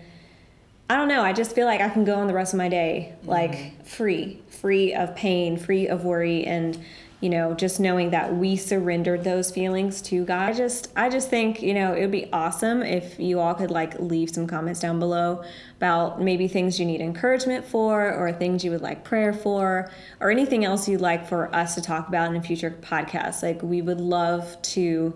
I 0.90 0.96
don't 0.96 1.08
know. 1.08 1.22
I 1.22 1.34
just 1.34 1.54
feel 1.54 1.68
like 1.68 1.82
I 1.82 1.90
can 1.90 2.04
go 2.04 2.16
on 2.16 2.26
the 2.26 2.34
rest 2.34 2.52
of 2.54 2.58
my 2.58 2.68
day 2.68 3.14
like 3.24 3.52
mm-hmm. 3.52 3.84
free, 3.84 4.42
free 4.50 4.96
of 4.96 5.16
pain, 5.16 5.56
free 5.56 5.88
of 5.88 6.04
worry, 6.04 6.46
and 6.46 6.84
you 7.22 7.30
know, 7.30 7.54
just 7.54 7.80
knowing 7.82 8.12
that 8.12 8.34
we 8.34 8.56
surrendered 8.56 9.26
those 9.26 9.52
feelings 9.52 10.02
to 10.02 10.24
God. 10.24 10.50
I 10.50 10.54
just, 10.54 10.92
I 10.96 11.10
just 11.10 11.30
think 11.30 11.62
you 11.62 11.74
know, 11.74 11.94
it 11.94 12.02
would 12.02 12.12
be 12.12 12.32
awesome 12.32 12.82
if 12.82 13.20
you 13.20 13.40
all 13.40 13.54
could 13.54 13.72
like 13.72 14.00
leave 14.00 14.30
some 14.30 14.48
comments 14.48 14.80
down 14.80 15.00
below 15.00 15.44
about 15.78 16.22
maybe 16.22 16.48
things 16.48 16.80
you 16.80 16.86
need 16.86 17.02
encouragement 17.02 17.66
for, 17.66 18.14
or 18.14 18.32
things 18.32 18.64
you 18.64 18.72
would 18.72 18.82
like 18.82 19.04
prayer 19.04 19.34
for, 19.34 19.92
or 20.22 20.32
anything 20.32 20.64
else 20.64 20.88
you'd 20.88 21.02
like 21.02 21.28
for 21.28 21.54
us 21.54 21.76
to 21.76 21.82
talk 21.82 22.08
about 22.08 22.30
in 22.30 22.38
a 22.38 22.42
future 22.42 22.72
podcast. 22.82 23.44
Like 23.44 23.62
we 23.62 23.82
would 23.82 24.00
love 24.00 24.62
to 24.62 25.14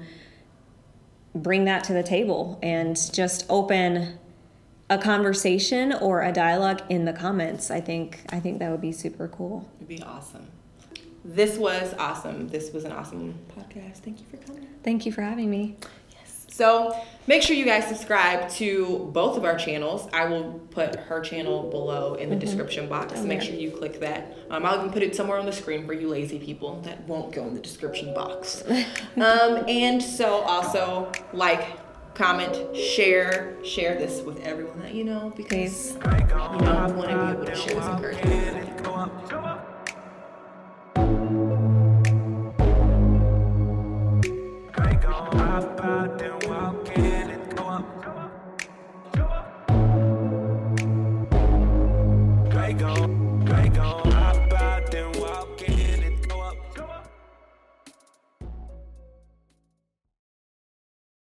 bring 1.33 1.65
that 1.65 1.85
to 1.85 1.93
the 1.93 2.03
table 2.03 2.59
and 2.61 2.97
just 3.13 3.45
open 3.49 4.19
a 4.89 4.97
conversation 4.97 5.93
or 5.93 6.21
a 6.21 6.33
dialogue 6.33 6.81
in 6.89 7.05
the 7.05 7.13
comments. 7.13 7.71
I 7.71 7.79
think 7.79 8.19
I 8.29 8.41
think 8.41 8.59
that 8.59 8.69
would 8.69 8.81
be 8.81 8.91
super 8.91 9.29
cool. 9.29 9.69
it'd 9.77 9.87
be 9.87 10.03
awesome 10.03 10.47
this 11.25 11.57
was 11.57 11.93
awesome 11.99 12.47
this 12.49 12.71
was 12.73 12.83
an 12.83 12.91
awesome 12.91 13.33
podcast 13.57 13.97
thank 13.97 14.19
you 14.19 14.25
for 14.29 14.37
coming 14.45 14.67
Thank 14.83 15.05
you 15.05 15.13
for 15.13 15.21
having 15.21 15.49
me. 15.49 15.77
Yes. 16.11 16.45
So 16.49 16.93
make 17.25 17.41
sure 17.41 17.55
you 17.55 17.63
guys 17.63 17.87
subscribe 17.87 18.49
to 18.51 19.09
both 19.13 19.37
of 19.37 19.45
our 19.45 19.55
channels. 19.57 20.09
I 20.11 20.25
will 20.25 20.59
put 20.71 20.97
her 20.97 21.21
channel 21.21 21.69
below 21.69 22.15
in 22.15 22.29
the 22.29 22.35
description 22.35 22.89
box. 22.89 23.17
Make 23.21 23.37
Okay. 23.39 23.47
sure 23.51 23.55
you 23.55 23.71
click 23.71 24.01
that. 24.01 24.35
Um, 24.49 24.65
I'll 24.65 24.77
even 24.79 24.91
put 24.91 25.03
it 25.03 25.15
somewhere 25.15 25.39
on 25.39 25.45
the 25.45 25.53
screen 25.53 25.85
for 25.85 25.93
you 25.93 26.09
lazy 26.09 26.37
people 26.37 26.81
that 26.81 27.07
won't 27.07 27.31
go 27.31 27.47
in 27.47 27.53
the 27.53 27.61
description 27.61 28.13
box. 28.13 28.61
um, 29.15 29.63
and 29.69 30.03
so 30.03 30.41
also 30.41 31.09
like, 31.31 31.65
comment, 32.13 32.75
share, 32.75 33.55
share 33.63 33.95
this 33.97 34.21
with 34.21 34.41
everyone 34.41 34.81
that 34.81 34.93
you 34.93 35.05
know 35.05 35.31
because 35.37 35.93
Please. 35.93 35.93
you 35.93 35.99
know 36.65 36.87
we 36.89 36.93
want 36.93 37.09
to 37.09 37.25
be 37.25 37.31
able 37.31 37.45
to 37.45 37.55
share 37.55 37.75
this 37.75 37.85
encouragement. 37.85 39.72
Go. 45.03 45.09
Hop 45.11 45.83
out 45.83 46.32